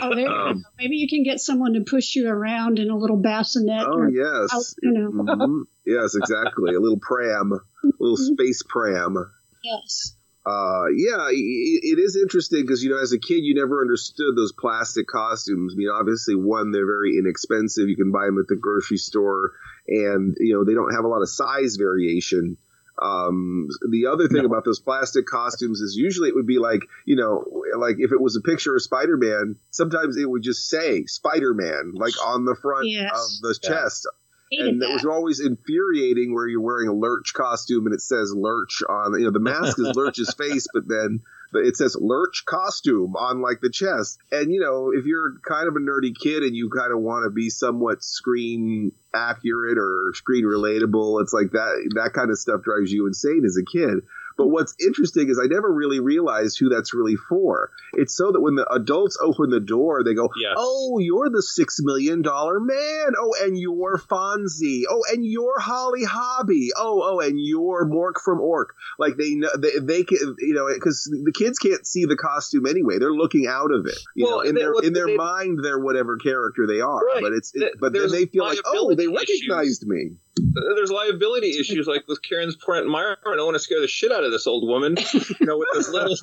[0.00, 3.16] Oh, there um, Maybe you can get someone to push you around in a little
[3.16, 3.86] bassinet.
[3.86, 4.52] Oh, yes.
[4.52, 5.10] Out, you know.
[5.10, 5.62] Mm-hmm.
[5.86, 6.74] Yes, exactly.
[6.74, 8.34] a little pram, a little mm-hmm.
[8.34, 9.16] space pram.
[9.62, 10.16] Yes.
[10.46, 11.34] Uh, yeah, it,
[11.82, 15.74] it is interesting because you know, as a kid, you never understood those plastic costumes.
[15.74, 17.88] I mean, obviously, one, they're very inexpensive.
[17.88, 19.54] You can buy them at the grocery store,
[19.88, 22.58] and you know, they don't have a lot of size variation.
[23.00, 24.46] Um, the other thing no.
[24.46, 27.44] about those plastic costumes is usually it would be like, you know,
[27.78, 31.52] like if it was a picture of Spider Man, sometimes it would just say Spider
[31.52, 33.12] Man, like on the front yes.
[33.12, 33.68] of the yeah.
[33.68, 34.08] chest.
[34.50, 34.90] and that.
[34.90, 39.18] it was always infuriating where you're wearing a Lurch costume and it says Lurch on,
[39.18, 41.20] you know, the mask is Lurch's face, but then
[41.56, 44.18] it says Lurch costume on like the chest.
[44.32, 47.24] And you know, if you're kind of a nerdy kid and you kind of want
[47.24, 52.62] to be somewhat screen accurate or screen relatable, it's like that that kind of stuff
[52.62, 54.04] drives you insane as a kid.
[54.36, 57.70] But what's interesting is I never really realized who that's really for.
[57.94, 60.54] It's so that when the adults open the door, they go, yes.
[60.56, 63.14] "Oh, you're the six million dollar man.
[63.18, 64.82] Oh, and you're Fonzie.
[64.88, 66.70] Oh, and you're Holly Hobbie.
[66.76, 70.68] Oh, oh, and you're Mork from Ork." Like they know they, they can, you know,
[70.72, 72.98] because the kids can't see the costume anyway.
[72.98, 73.98] They're looking out of it.
[74.14, 77.04] You well, know, in they, their in their they, mind, they're whatever character they are.
[77.04, 77.22] Right.
[77.22, 79.86] But it's it, but then they feel like, oh, they recognized issues.
[79.86, 83.16] me there's liability issues like with Karen's Brent Meyer.
[83.26, 84.96] I don't want to scare the shit out of this old woman,
[85.40, 86.16] you know, with this little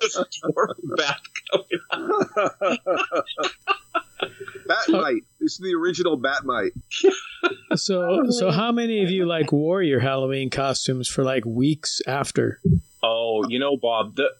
[0.00, 2.78] this dwarf bat coming
[4.66, 5.24] Bat-Mite.
[5.40, 6.72] This is the original Bat-Mite.
[7.76, 12.60] so, so how many of you like wore your Halloween costumes for like weeks after?
[13.02, 14.30] Oh, you know, Bob, the,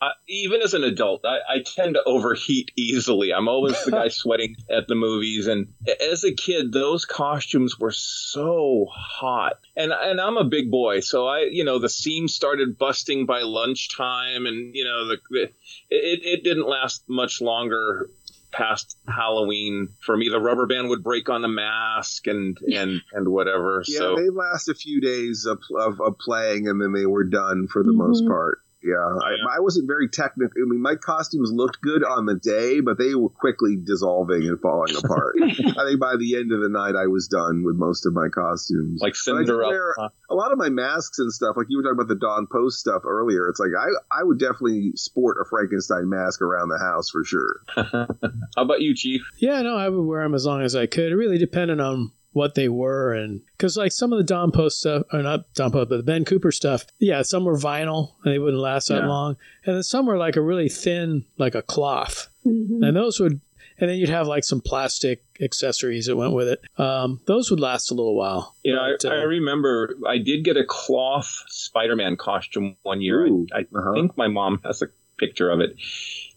[0.00, 3.32] uh, even as an adult, I, I, tend to overheat easily.
[3.32, 5.46] I'm always the guy sweating at the movies.
[5.46, 9.60] And as a kid, those costumes were so hot.
[9.76, 11.00] And, and I'm a big boy.
[11.00, 14.46] So I, you know, the seams started busting by lunchtime.
[14.46, 15.42] And, you know, the, the
[15.88, 18.10] it, it didn't last much longer
[18.52, 20.28] past Halloween for me.
[20.28, 23.82] The rubber band would break on the mask and and and whatever.
[23.86, 27.24] Yeah, so they last a few days of, of, of, playing and then they were
[27.24, 27.98] done for the mm-hmm.
[27.98, 28.58] most part.
[28.84, 30.50] Yeah, I, I, wasn't very technical.
[30.60, 34.60] I mean, my costumes looked good on the day, but they were quickly dissolving and
[34.60, 35.36] falling apart.
[35.42, 38.28] I think by the end of the night, I was done with most of my
[38.28, 39.00] costumes.
[39.00, 40.10] Like Cinderella.
[40.30, 42.80] A lot of my masks and stuff, like you were talking about the Don Post
[42.80, 43.48] stuff earlier.
[43.48, 47.60] It's like I, I would definitely sport a Frankenstein mask around the house for sure.
[47.76, 49.22] How about you, Chief?
[49.38, 51.12] Yeah, no, I would wear them as long as I could.
[51.12, 54.80] It really depended on what they were and because like some of the Don Post
[54.80, 58.32] stuff or not Don Post but the Ben Cooper stuff yeah some were vinyl and
[58.32, 59.08] they wouldn't last that yeah.
[59.08, 62.82] long and then some were like a really thin like a cloth mm-hmm.
[62.82, 63.40] and those would
[63.78, 66.62] and then you'd have like some plastic accessories that went with it.
[66.78, 68.54] Um, those would last a little while.
[68.62, 73.26] Yeah, I, uh, I, remember I did get a cloth Spider-Man costume one year.
[73.26, 73.94] Ooh, I, I uh-huh.
[73.94, 74.86] think my mom has a
[75.18, 75.76] picture of it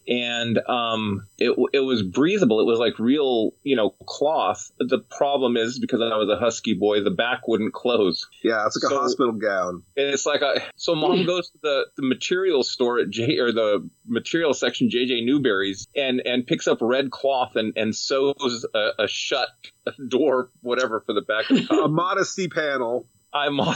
[0.07, 2.59] and um, it, it was breathable.
[2.59, 4.71] It was like real, you know, cloth.
[4.79, 8.27] The problem is because I was a husky boy, the back wouldn't close.
[8.43, 9.83] Yeah, it's like so, a hospital gown.
[9.97, 13.51] And it's like a, so mom goes to the, the material store at J or
[13.51, 19.03] the material section JJ Newberry's and and picks up red cloth and and sews a,
[19.03, 19.49] a shut
[20.07, 23.07] door whatever for the back of the a modesty panel.
[23.33, 23.75] I'm on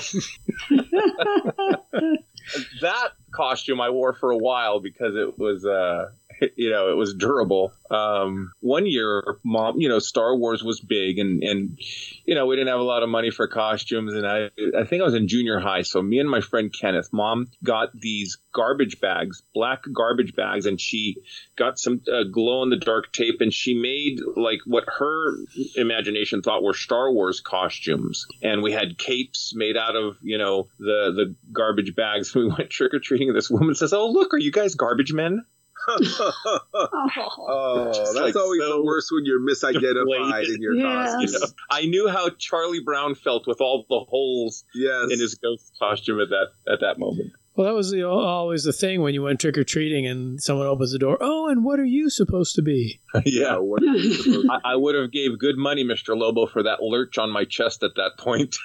[2.82, 6.12] that costume I wore for a while because it was uh
[6.56, 7.74] you know, it was durable.
[7.90, 11.80] Um, one year, mom, you know, Star Wars was big, and and
[12.26, 15.02] you know, we didn't have a lot of money for costumes, and I I think
[15.02, 19.00] I was in junior high, so me and my friend Kenneth, mom got these garbage
[19.00, 21.18] bags, black garbage bags, and she
[21.56, 25.38] got some uh, glow in the dark tape, and she made like what her
[25.76, 30.68] imagination thought were Star Wars costumes, and we had capes made out of you know
[30.78, 32.36] the the garbage bags.
[32.40, 33.34] We went trick or treating.
[33.34, 35.46] This woman says, "Oh look, are you guys garbage men?"
[36.74, 41.12] oh, oh that's like always so the worst when you're misidentified in your Yes.
[41.14, 41.22] costume.
[41.34, 45.12] You know, I knew how Charlie Brown felt with all the holes Yes.
[45.12, 47.34] in his ghost costume at that at that moment.
[47.56, 50.66] Well, that was the, always the thing when you went trick or treating and someone
[50.68, 51.18] opens the door.
[51.20, 53.02] Oh, and what are you supposed to be?
[53.26, 56.64] yeah, what are you supposed I, I would have gave good money, Mister Lobo, for
[56.64, 58.56] that lurch on my chest at that point.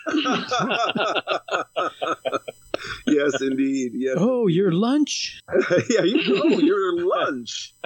[3.07, 3.93] Yes, indeed.
[3.95, 4.16] Yes.
[4.18, 5.41] Oh, your lunch?
[5.91, 7.74] yeah, you oh, your lunch.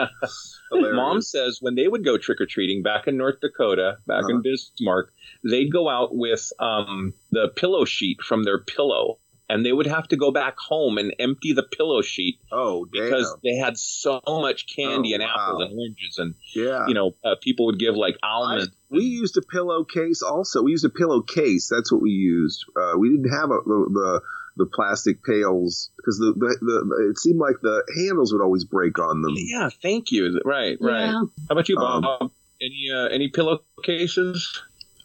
[0.71, 0.97] Hilarious.
[0.97, 4.37] Mom says when they would go trick or treating back in North Dakota, back Uh-huh.
[4.37, 5.13] in Bismarck,
[5.49, 9.19] they'd go out with um, the pillow sheet from their pillow,
[9.49, 13.05] and they would have to go back home and empty the pillow sheet Oh, damn.
[13.05, 15.67] because they had so much candy Oh, and apples wow.
[15.67, 16.87] and oranges, and yeah.
[16.87, 18.69] you know, uh, people would give like I, almonds.
[18.91, 20.63] We used a pillowcase also.
[20.63, 21.69] We used a pillowcase.
[21.69, 22.65] That's what we used.
[22.77, 24.21] Uh, we didn't have a, the, the
[24.57, 28.99] the plastic pails because the, the, the it seemed like the handles would always break
[28.99, 29.35] on them.
[29.37, 30.41] Yeah, thank you.
[30.45, 31.07] Right, right.
[31.07, 31.13] Yeah.
[31.13, 32.31] How about you, Um, Bob?
[32.61, 34.61] any uh, any pillowcases?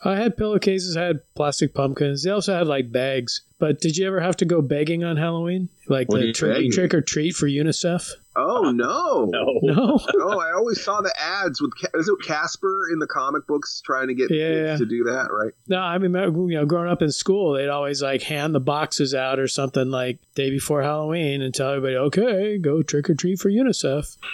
[0.06, 2.24] I had pillowcases, I had plastic pumpkins.
[2.24, 3.42] They also had like bags.
[3.58, 5.70] But did you ever have to go begging on Halloween?
[5.88, 8.10] Like What the you trick or treat for UNICEF?
[8.36, 9.30] Oh no.
[9.64, 10.00] No.
[10.16, 14.08] Oh, I always saw the ads with is it Casper in the comic books trying
[14.08, 14.68] to get Yeah.
[14.70, 15.52] kids to do that, right?
[15.68, 19.14] No, I mean, you know, growing up in school, they'd always like hand the boxes
[19.14, 23.40] out or something like day before Halloween and tell everybody, okay, go trick or treat
[23.40, 24.18] for UNICEF.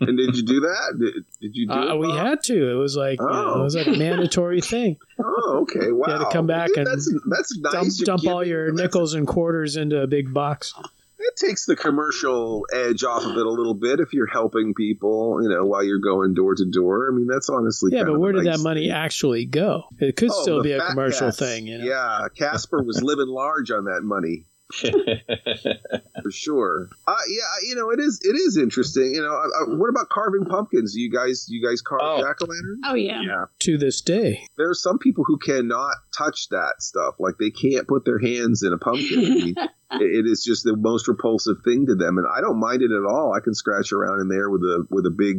[0.00, 0.96] And did you do that?
[0.96, 1.98] Did, did you do Uh, it?
[1.98, 2.70] we had to.
[2.70, 4.96] It was like, you know, it was like a mandatory thing.
[5.18, 5.90] Oh, okay.
[5.90, 6.06] Wow.
[6.06, 7.96] You had to come back Yeah, and that's that's nice.
[7.96, 10.72] dump, dump all your nickels and quarters into a big box.
[11.32, 15.38] It takes the commercial edge off of it a little bit if you're helping people,
[15.42, 17.08] you know, while you're going door to door.
[17.10, 18.90] I mean, that's honestly Yeah, but where did nice that money thing.
[18.90, 19.84] actually go?
[19.98, 21.38] It could Oh, still be a commercial cats.
[21.38, 21.84] thing, you know.
[21.84, 24.46] Yeah, Casper was living large on that money
[26.22, 26.88] for sure.
[27.06, 29.14] Uh, yeah, you know, it is it is interesting.
[29.14, 30.94] You know, uh, uh, what about carving pumpkins?
[30.94, 32.20] Do you guys do you guys carve Oh.
[32.20, 32.80] jack o' lanterns?
[32.84, 33.20] Oh yeah.
[33.22, 33.44] yeah.
[33.60, 34.46] To this day.
[34.56, 37.16] There are some people who cannot touch that stuff.
[37.18, 39.18] Like they can't put their hands in a pumpkin.
[39.18, 42.58] I mean, it- it is just the most repulsive thing to them, and I don't
[42.58, 43.34] mind it at all.
[43.36, 45.36] I can scratch around in there with a with a big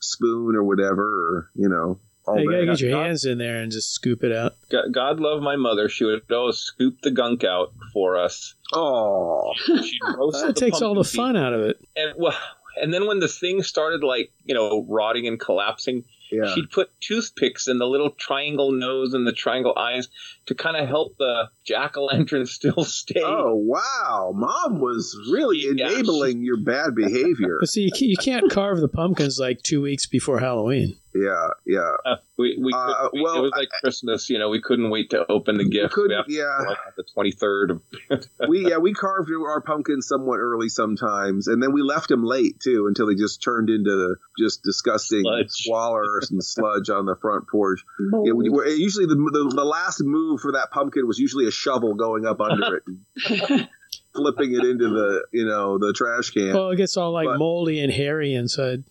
[0.00, 1.98] spoon or whatever, or you know.
[2.26, 4.54] All you gotta get your hands in there and just scoop it out.
[4.70, 5.88] God, God love my mother.
[5.88, 8.54] She would always scoop the gunk out for us.
[8.74, 11.78] Oh, She'd That takes all the fun out of it.
[11.94, 12.34] and well,
[12.80, 16.52] and then when the thing started like you know rotting and collapsing, yeah.
[16.54, 20.08] she'd put toothpicks in the little triangle nose and the triangle eyes
[20.46, 23.22] to kind of help the jack o' lantern still stay.
[23.24, 25.88] Oh wow, mom was really Yeah.
[25.90, 27.58] enabling your bad behavior.
[27.60, 30.96] But see, you can't carve the pumpkins like two weeks before Halloween.
[31.22, 31.92] Yeah, yeah.
[32.04, 34.28] Uh, we we, Uh, we well, it was like Christmas.
[34.28, 35.94] You know, we couldn't wait to open the gift.
[35.94, 36.58] couldn't- We yeah.
[36.68, 37.82] like the twenty third of.
[38.48, 42.60] we yeah we carved our pumpkins somewhat early sometimes, and then we left them late
[42.60, 45.50] too until they just turned into just disgusting Sludge.
[45.50, 47.80] squalor and sludge on the front porch.
[48.10, 48.26] Bold.
[48.26, 51.50] Yeah, we, we're- usually the, the the last move for that pumpkin was usually a
[51.52, 53.68] shovel going up under it, and
[54.16, 56.54] flipping it into the you know the trash can.
[56.54, 58.82] Well, it gets all like But- moldy and hairy inside.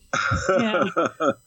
[0.49, 0.85] Yeah.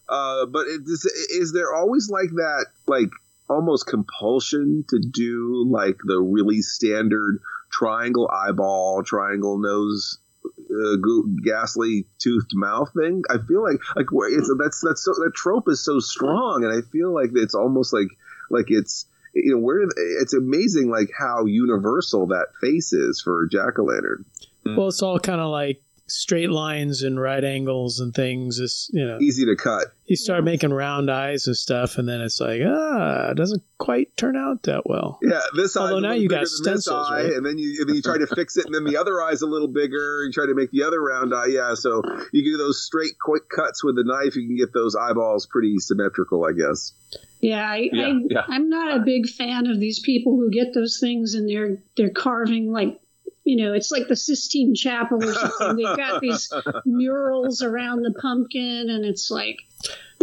[0.08, 3.10] uh, but it, is, is there always like that, like
[3.48, 12.06] almost compulsion to do like the really standard triangle eyeball, triangle nose, uh, go- ghastly
[12.18, 13.22] toothed mouth thing?
[13.30, 16.72] I feel like like where it's that's that's so that trope is so strong, and
[16.72, 18.08] I feel like it's almost like
[18.50, 19.06] like it's.
[19.44, 19.86] You know, where
[20.20, 24.24] it's amazing, like how universal that face is for Jack o' Lantern.
[24.64, 28.58] Well, it's all kind of like straight lines and right angles and things.
[28.58, 29.88] is you know, Easy to cut.
[30.06, 34.16] you start making round eyes and stuff, and then it's like ah, it doesn't quite
[34.16, 35.18] turn out that well.
[35.22, 35.82] Yeah, this eye.
[35.82, 37.32] Although now you got this stencils, eye, right?
[37.32, 39.42] and then you and then you try to fix it, and then the other eye's
[39.42, 40.24] a little bigger.
[40.24, 41.46] You try to make the other round eye.
[41.46, 42.02] Yeah, so
[42.32, 44.36] you do those straight, quick cuts with the knife.
[44.36, 46.92] You can get those eyeballs pretty symmetrical, I guess.
[47.40, 48.42] Yeah, I, Yeah, I, yeah.
[48.48, 52.10] I'm not a big fan of these people who get those things and they're they're
[52.10, 53.00] carving like,
[53.48, 55.76] you know, it's like the Sistine Chapel or something.
[55.76, 56.52] They've got these
[56.84, 59.56] murals around the pumpkin, and it's like,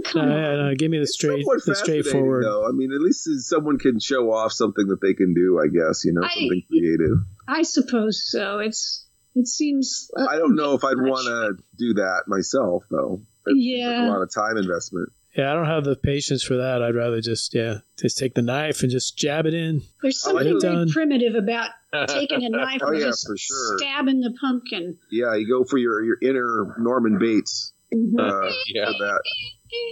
[0.03, 0.41] come No, on.
[0.41, 2.43] no, no, give me the straight, the straightforward.
[2.45, 2.67] though.
[2.67, 5.59] I mean, at least someone can show off something that they can do.
[5.59, 7.17] I guess you know I- something creative.
[7.47, 8.59] I suppose so.
[8.59, 10.09] It's it seems.
[10.17, 13.21] uh, I don't know if I'd want to do that myself, though.
[13.47, 15.09] yeah, a lot of time investment.
[15.35, 16.81] Yeah, I don't have the patience for that.
[16.81, 19.81] I'd rather just yeah, just take the knife and just jab it in.
[20.01, 21.71] There's something very primitive about
[22.07, 23.77] taking a knife oh, and yeah, just for sure.
[23.77, 24.97] stabbing the pumpkin.
[25.11, 27.73] Yeah, you go for your, your inner Norman Bates.
[27.93, 28.17] Mhm.
[28.17, 28.85] Uh, Yeah.
[28.87, 29.21] for that.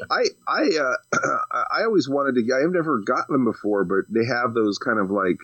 [0.10, 1.38] I I uh,
[1.72, 2.54] I always wanted to.
[2.56, 5.38] I've never gotten them before, but they have those kind of like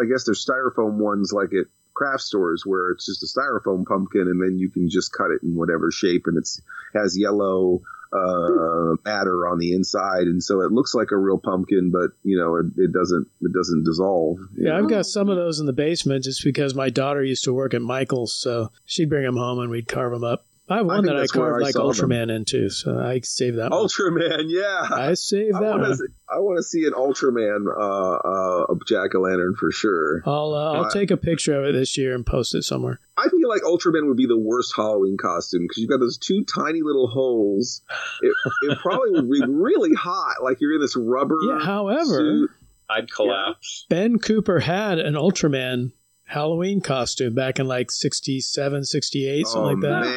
[0.00, 4.22] I guess they're styrofoam ones, like at craft stores, where it's just a styrofoam pumpkin,
[4.22, 6.60] and then you can just cut it in whatever shape, and it's
[6.94, 11.90] has yellow uh, matter on the inside, and so it looks like a real pumpkin,
[11.92, 14.38] but you know it, it doesn't it doesn't dissolve.
[14.56, 17.52] Yeah, I've got some of those in the basement just because my daughter used to
[17.52, 20.46] work at Michael's, so she'd bring them home and we'd carve them up.
[20.70, 22.10] I have one think that I that's where carved I like saw them.
[22.10, 23.86] Ultraman into, so I saved that one.
[23.86, 24.86] Ultraman, yeah.
[24.90, 25.90] I saved I that want one.
[25.98, 26.08] to.
[26.28, 30.22] I want to see an Ultraman uh, uh, jack o' lantern for sure.
[30.24, 33.00] I'll uh, I'll Uh, take a picture of it this year and post it somewhere.
[33.16, 36.44] I feel like Ultraman would be the worst Halloween costume because you've got those two
[36.44, 37.82] tiny little holes.
[38.22, 38.32] It,
[38.62, 41.36] it probably would be really hot, like you're in this rubber.
[41.48, 42.50] Yeah, however, suit.
[42.88, 43.86] I'd collapse.
[43.88, 45.92] Ben Cooper had an Ultraman
[46.24, 50.00] Halloween costume back in like 67, 68, something oh like that.
[50.02, 50.10] man,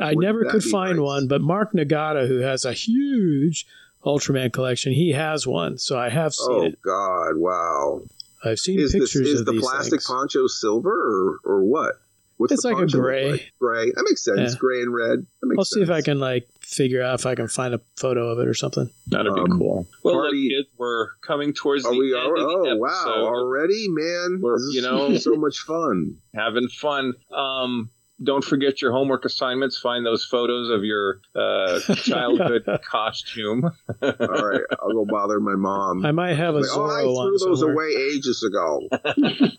[0.00, 1.04] I never could find nice?
[1.04, 3.66] one, but Mark Nagata, who has a huge
[4.04, 6.80] Ultraman collection, he has one, so I have seen Oh it.
[6.82, 7.36] God!
[7.36, 8.02] Wow.
[8.42, 10.06] I've seen Is this pictures is of the these plastic things.
[10.06, 11.96] poncho silver or or what?
[12.38, 13.32] What's It's the like a gray.
[13.32, 13.52] like?
[13.60, 13.90] Gray.
[13.94, 14.52] That makes sense.
[14.54, 14.58] Yeah.
[14.58, 15.26] Gray and red.
[15.42, 15.74] That makes I'll sense.
[15.74, 18.48] see if I can like figure out if I can find a photo of it
[18.48, 18.88] or something.
[19.08, 19.86] That'd be Um, cool.
[20.02, 22.16] Well, party- look, kids, we're coming towards Are the we?
[22.16, 22.30] end Oh,
[22.60, 23.24] of the oh wow!
[23.26, 24.38] Already, man.
[24.40, 26.16] We're- you know- so much fun.
[26.34, 27.12] having fun.
[27.30, 27.90] Um,
[28.22, 29.78] don't forget your homework assignments.
[29.78, 33.64] Find those photos of your uh, childhood costume.
[34.02, 36.04] All right, I'll go bother my mom.
[36.04, 37.86] I might have a Like, oh, I Zorro one threw those somewhere.
[37.86, 38.80] away ages ago.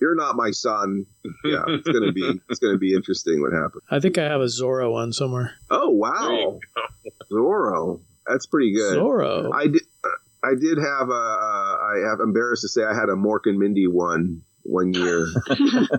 [0.00, 1.06] You're not my son.
[1.44, 3.82] Yeah, it's gonna be it's gonna be interesting what happens.
[3.90, 5.52] I think I have a Zorro one somewhere.
[5.70, 6.58] Oh wow,
[7.32, 8.98] Zorro, that's pretty good.
[8.98, 9.50] Zorro.
[9.54, 9.82] I did.
[10.42, 11.12] I did have a.
[11.12, 15.28] I Uh, have embarrassed to say I had a Mork and Mindy one one year.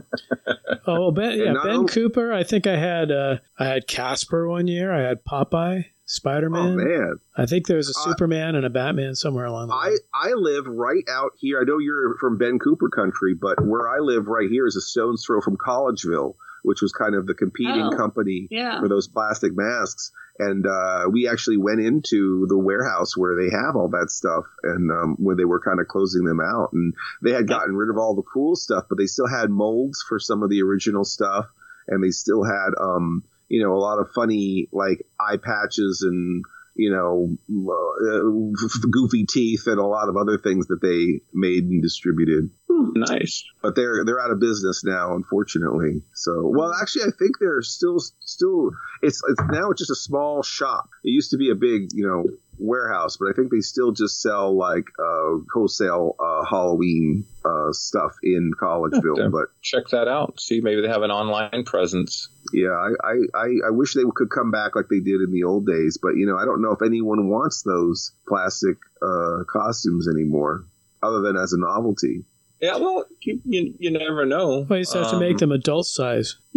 [0.88, 2.32] Oh, Ben, yeah, Ben only- Cooper.
[2.32, 4.92] I think I had uh, I had Casper one year.
[4.94, 6.78] I had Popeye, Spider oh Man.
[6.78, 9.90] man, I think there was a Uh, Superman and a Batman somewhere along the I
[9.90, 9.98] way.
[10.14, 11.60] I live right out here.
[11.60, 14.82] I know you're from Ben Cooper country, but where I live right here is a
[14.82, 16.36] stone's throw from Collegeville,
[16.66, 18.80] which was kind of the competing Oh, company yeah.
[18.80, 20.12] for those plastic masks.
[20.38, 24.92] And uh, we actually went into the warehouse where they have all that stuff, and
[24.92, 26.94] um, where they were kind of closing them out, and
[27.24, 30.20] they had gotten rid of all the cool stuff, but they still had molds for
[30.20, 31.46] some of the original stuff,
[31.88, 36.44] and they still had, um, you know, a lot of funny like eye patches and
[36.78, 37.38] you know,
[37.72, 42.50] uh, goofy teeth and a lot of other things that they made and distributed.
[42.95, 43.43] Nice.
[43.61, 46.03] But they're they're out of business now, unfortunately.
[46.14, 48.72] So, well, actually, I think they're still still.
[49.02, 50.89] It's it's now it's just a small shop.
[51.03, 52.26] It used to be a big, you know,
[52.57, 58.14] warehouse, but I think they still just sell like uh, wholesale uh, Halloween uh, stuff
[58.23, 59.18] in Collegeville.
[59.18, 59.27] Yeah.
[59.31, 60.39] But Check that out.
[60.39, 62.30] See, maybe they have an online presence.
[62.53, 65.43] yeah, I, I, I, I wish they could come back like they did in the
[65.43, 65.97] old days.
[66.02, 70.65] But you know, I don't know if anyone wants those plastic uh, costumes anymore,
[71.03, 72.26] other than as a novelty.
[72.61, 74.65] Yeah, well, you, you, you never know.
[74.69, 76.38] Well, you just have to make Um, them adult size.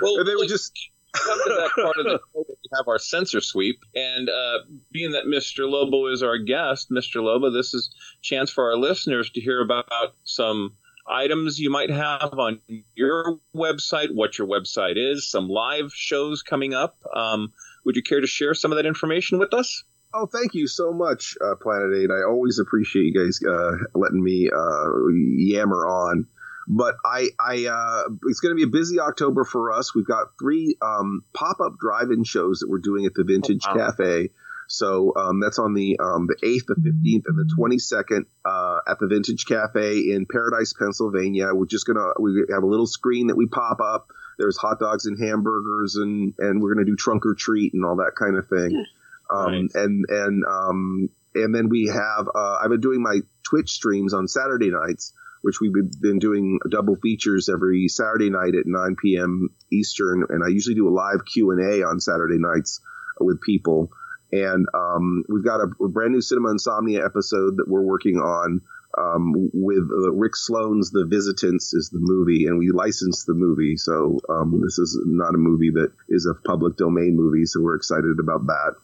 [0.00, 0.72] Well, And they were just
[1.12, 4.58] come to that part of the show we have our sensor sweep, and uh,
[4.92, 5.68] being that Mr.
[5.68, 7.22] Lobo is our guest, Mr.
[7.22, 9.86] Lobo, this is a chance for our listeners to hear about
[10.24, 10.74] some
[11.10, 12.60] items you might have on
[12.94, 16.96] your website, what your website is, some live shows coming up.
[17.14, 17.52] Um,
[17.84, 19.82] would you care to share some of that information with us?
[20.14, 22.10] Oh, thank you so much, uh, Planet Eight.
[22.10, 24.88] I always appreciate you guys uh, letting me uh,
[25.36, 26.26] yammer on.
[26.66, 29.94] But I, I, uh, it's going to be a busy October for us.
[29.94, 33.86] We've got three um, pop-up drive-in shows that we're doing at the Vintage Oh, wow.
[33.86, 34.30] Cafe.
[34.70, 38.80] So um, that's on the um, the eighth, the fifteenth, and the twenty second uh,
[38.86, 41.54] at the Vintage Cafe in Paradise, Pennsylvania.
[41.54, 44.08] We're just gonna we have a little screen that we pop up.
[44.38, 47.96] There's hot dogs and hamburgers, and and we're gonna do trunk or treat and all
[47.96, 48.84] that kind of thing.
[49.30, 49.74] Um, Nice.
[49.74, 54.28] and and um, and then we have uh, I've been doing my Twitch streams on
[54.28, 59.48] Saturday nights, which we've been, doing double features every Saturday night at 9 p.m.
[59.72, 62.80] Eastern, and I usually do a live Q and A on Saturday nights
[63.20, 63.90] with people.
[64.30, 68.60] And um, we've got a, a brand new Cinema Insomnia episode that we're working on
[68.96, 73.76] um, with uh, Rick Sloane's The Visitants is the movie, and we licensed the movie.
[73.76, 77.76] So um, this is not a movie that is a public domain movie, so we're
[77.76, 78.74] excited about that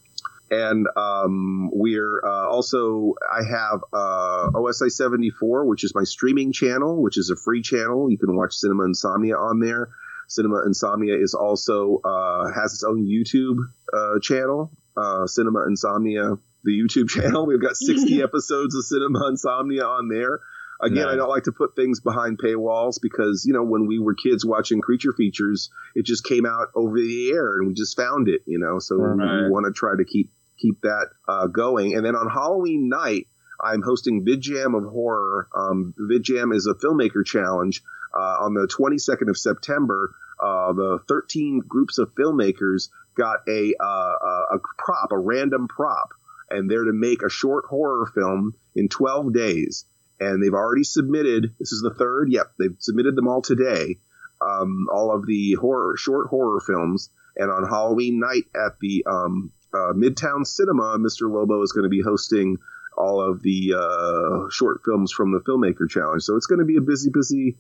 [0.55, 7.03] and um, we're uh, also I have uh, OSI 74, which is my streaming channel,
[7.03, 8.11] which is a free channel.
[8.11, 9.91] You can watch Cinema Insomnia on there.
[10.29, 13.59] Cinema Insomnia is also uh, has its own YouTube
[13.93, 17.47] uh, channel, uh, Cinema Insomnia, the YouTube channel.
[17.47, 20.41] We've got 60 episodes of Cinema Insomnia on there.
[20.81, 21.15] Again, nice.
[21.15, 24.45] I don't like to put things behind paywalls because, you know, when we were kids
[24.45, 28.43] watching creature features, it just came out over the air and we just found it,
[28.45, 28.81] you know.
[28.81, 29.17] So right.
[29.17, 31.95] we, we want to try to keep keep that uh, going.
[31.95, 33.27] And then on Halloween night,
[33.61, 35.49] I'm hosting VidJam of Horror.
[35.55, 37.83] Um, VidJam is a filmmaker challenge
[38.15, 40.15] uh, on the 22nd of September.
[40.41, 46.11] Uh, the 13 groups of filmmakers got a, uh, a prop, a random prop,
[46.51, 49.85] and they're to make a short horror film in 12 days.
[50.21, 51.55] And they've already submitted.
[51.59, 52.31] This is the third.
[52.31, 53.99] Yep, they've submitted them all today.
[54.41, 57.11] Um, all of the horror, short horror films.
[57.37, 61.31] And on Halloween night at the um, uh, Midtown Cinema, Mr.
[61.31, 62.59] Lobo is going to be hosting
[62.97, 66.23] all of the uh, short films from the Filmmaker Challenge.
[66.23, 67.57] So it's going to be a busy, busy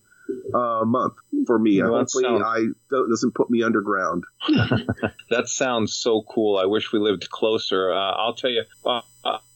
[0.54, 1.14] uh, month
[1.46, 1.82] for me.
[1.82, 2.42] Well, Hopefully, sounds...
[2.44, 2.66] I
[3.10, 4.24] doesn't put me underground.
[5.30, 6.56] that sounds so cool.
[6.58, 7.92] I wish we lived closer.
[7.92, 9.00] Uh, I'll tell you, uh,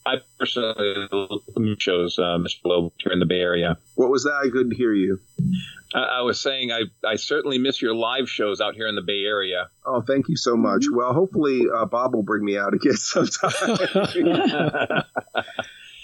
[0.09, 2.61] I personally shows uh, Mr.
[2.65, 3.77] Lobo here in the Bay Area.
[3.95, 4.41] What was that?
[4.43, 5.19] I couldn't hear you.
[5.93, 9.23] I was saying I, I certainly miss your live shows out here in the Bay
[9.23, 9.69] Area.
[9.85, 10.85] Oh, thank you so much.
[10.91, 13.51] Well, hopefully uh, Bob will bring me out again sometime.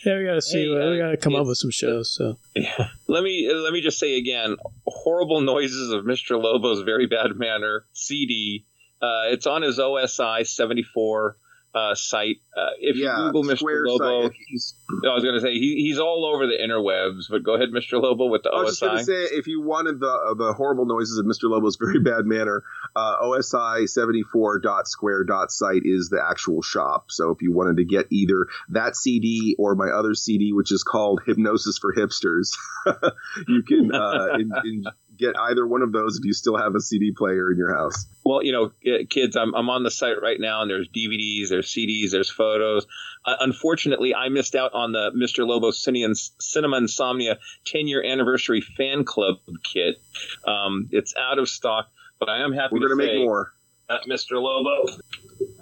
[0.06, 0.72] Yeah, we gotta see.
[0.72, 2.14] Hey, uh, we gotta come up with some shows.
[2.14, 4.56] So yeah, let me let me just say again:
[4.86, 6.40] horrible noises of Mr.
[6.40, 8.66] Lobo's very bad manner CD.
[9.02, 11.38] Uh, it's on his OSI seventy four
[11.76, 12.38] uh, site.
[12.56, 13.84] Uh, if yeah, you Google Mr.
[13.86, 17.26] Lobo, he's, I was going to say he, he's all over the interwebs.
[17.30, 18.02] But go ahead, Mr.
[18.02, 18.82] Lobo, with the I was OSI.
[18.82, 21.50] going to say if you wanted the uh, the horrible noises of Mr.
[21.50, 22.64] Lobo's very bad manner,
[22.96, 27.12] uh, OSI seventy four dot square dot site is the actual shop.
[27.12, 30.84] So if you wanted to get either that CD or my other CD, which is
[30.84, 32.56] called Hypnosis for Hipsters,
[33.48, 34.86] you can uh, in, in,
[35.18, 38.06] get either one of those if you still have a CD player in your house.
[38.24, 38.72] Well, you know,
[39.10, 42.86] kids, I'm, I'm on the site right now, and there's DVDs, there's CDs, there's photos.
[43.26, 45.48] Uh, unfortunately, I missed out on the Mr.
[45.48, 50.02] Lobo Cinema Insomnia 10 year anniversary fan club kit.
[50.46, 51.90] Um, it's out of stock,
[52.20, 52.74] but I am happy.
[52.74, 53.54] We're going to make more.
[53.88, 54.42] Uh, Mr.
[54.42, 54.98] Lobo.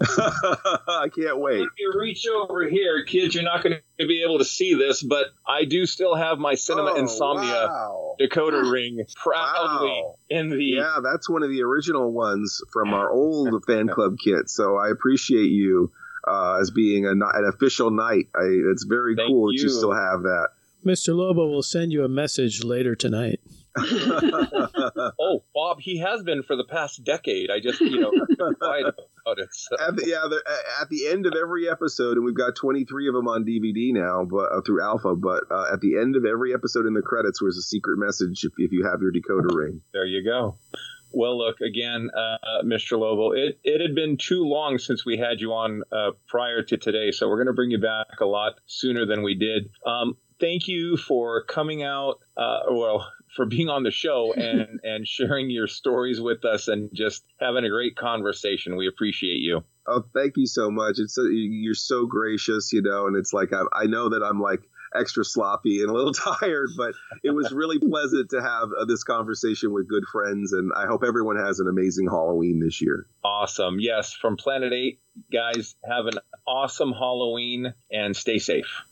[0.00, 1.60] I can't wait.
[1.60, 5.02] If you reach over here, kids, you're not going to be able to see this,
[5.02, 8.16] but I do still have my Cinema oh, Insomnia wow.
[8.18, 10.14] decoder ring proudly wow.
[10.30, 10.64] in the.
[10.64, 14.48] Yeah, that's one of the original ones from our old fan club kit.
[14.48, 15.92] So I appreciate you
[16.26, 18.28] uh, as being a, an official knight.
[18.34, 19.58] I, it's very Thank cool you.
[19.58, 20.48] that you still have that.
[20.84, 21.14] Mr.
[21.14, 23.40] Lobo will send you a message later tonight.
[25.20, 27.50] oh, Bob, he has been for the past decade.
[27.50, 28.12] I just, you know,
[28.60, 29.48] quiet about it.
[29.52, 29.76] So.
[29.80, 30.24] At the, yeah,
[30.80, 34.24] at the end of every episode, and we've got 23 of them on DVD now,
[34.24, 35.16] but uh, through Alpha.
[35.16, 38.44] But uh, at the end of every episode in the credits, was a secret message
[38.44, 39.80] if, if you have your decoder ring.
[39.92, 40.56] There you go.
[41.10, 42.98] Well, look again, uh, Mr.
[42.98, 43.32] Lobo.
[43.32, 47.12] It it had been too long since we had you on uh, prior to today,
[47.12, 49.70] so we're going to bring you back a lot sooner than we did.
[49.86, 52.18] Um, thank you for coming out.
[52.36, 56.90] Uh, well, for being on the show and and sharing your stories with us and
[56.92, 58.76] just having a great conversation.
[58.76, 59.64] We appreciate you.
[59.86, 60.96] Oh, thank you so much.
[60.98, 64.40] It's so, you're so gracious, you know, and it's like I, I know that I'm
[64.40, 64.60] like
[64.94, 69.04] extra sloppy and a little tired, but it was really pleasant to have uh, this
[69.04, 73.06] conversation with good friends, and I hope everyone has an amazing Halloween this year.
[73.24, 73.78] Awesome.
[73.80, 75.00] Yes, from Planet 8,
[75.32, 78.82] guys, have an awesome Halloween and stay safe.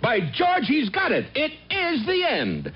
[0.00, 1.26] By George, he's got it.
[1.34, 2.72] It is the end.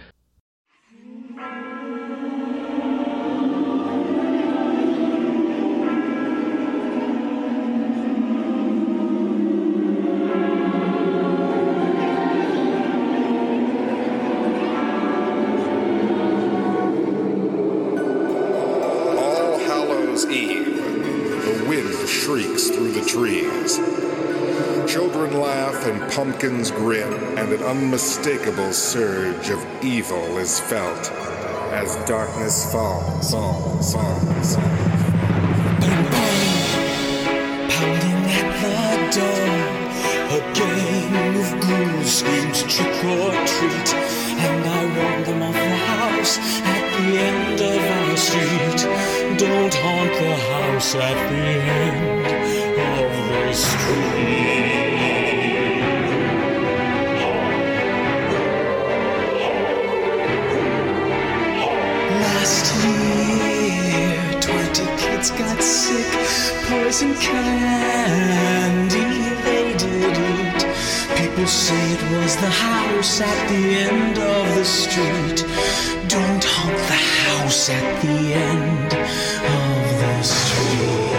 [27.98, 31.10] Unmistakable surge of evil is felt
[31.72, 34.56] as darkness falls, falls, falls.
[34.56, 39.50] Bang, bang, pounding at the door.
[40.30, 43.90] A gang of ghouls screams trick or treat,
[44.46, 48.80] and I warn them of the house at the end of our street.
[49.40, 51.46] Don't haunt the house at the
[51.82, 52.26] end
[52.78, 55.07] of the street.
[65.18, 66.06] 20 kids got sick.
[66.68, 68.54] Poison candy
[69.42, 70.62] they did eat.
[71.16, 75.44] People say it was the house at the end of the street.
[76.08, 81.17] Don't haunt the house at the end of the street.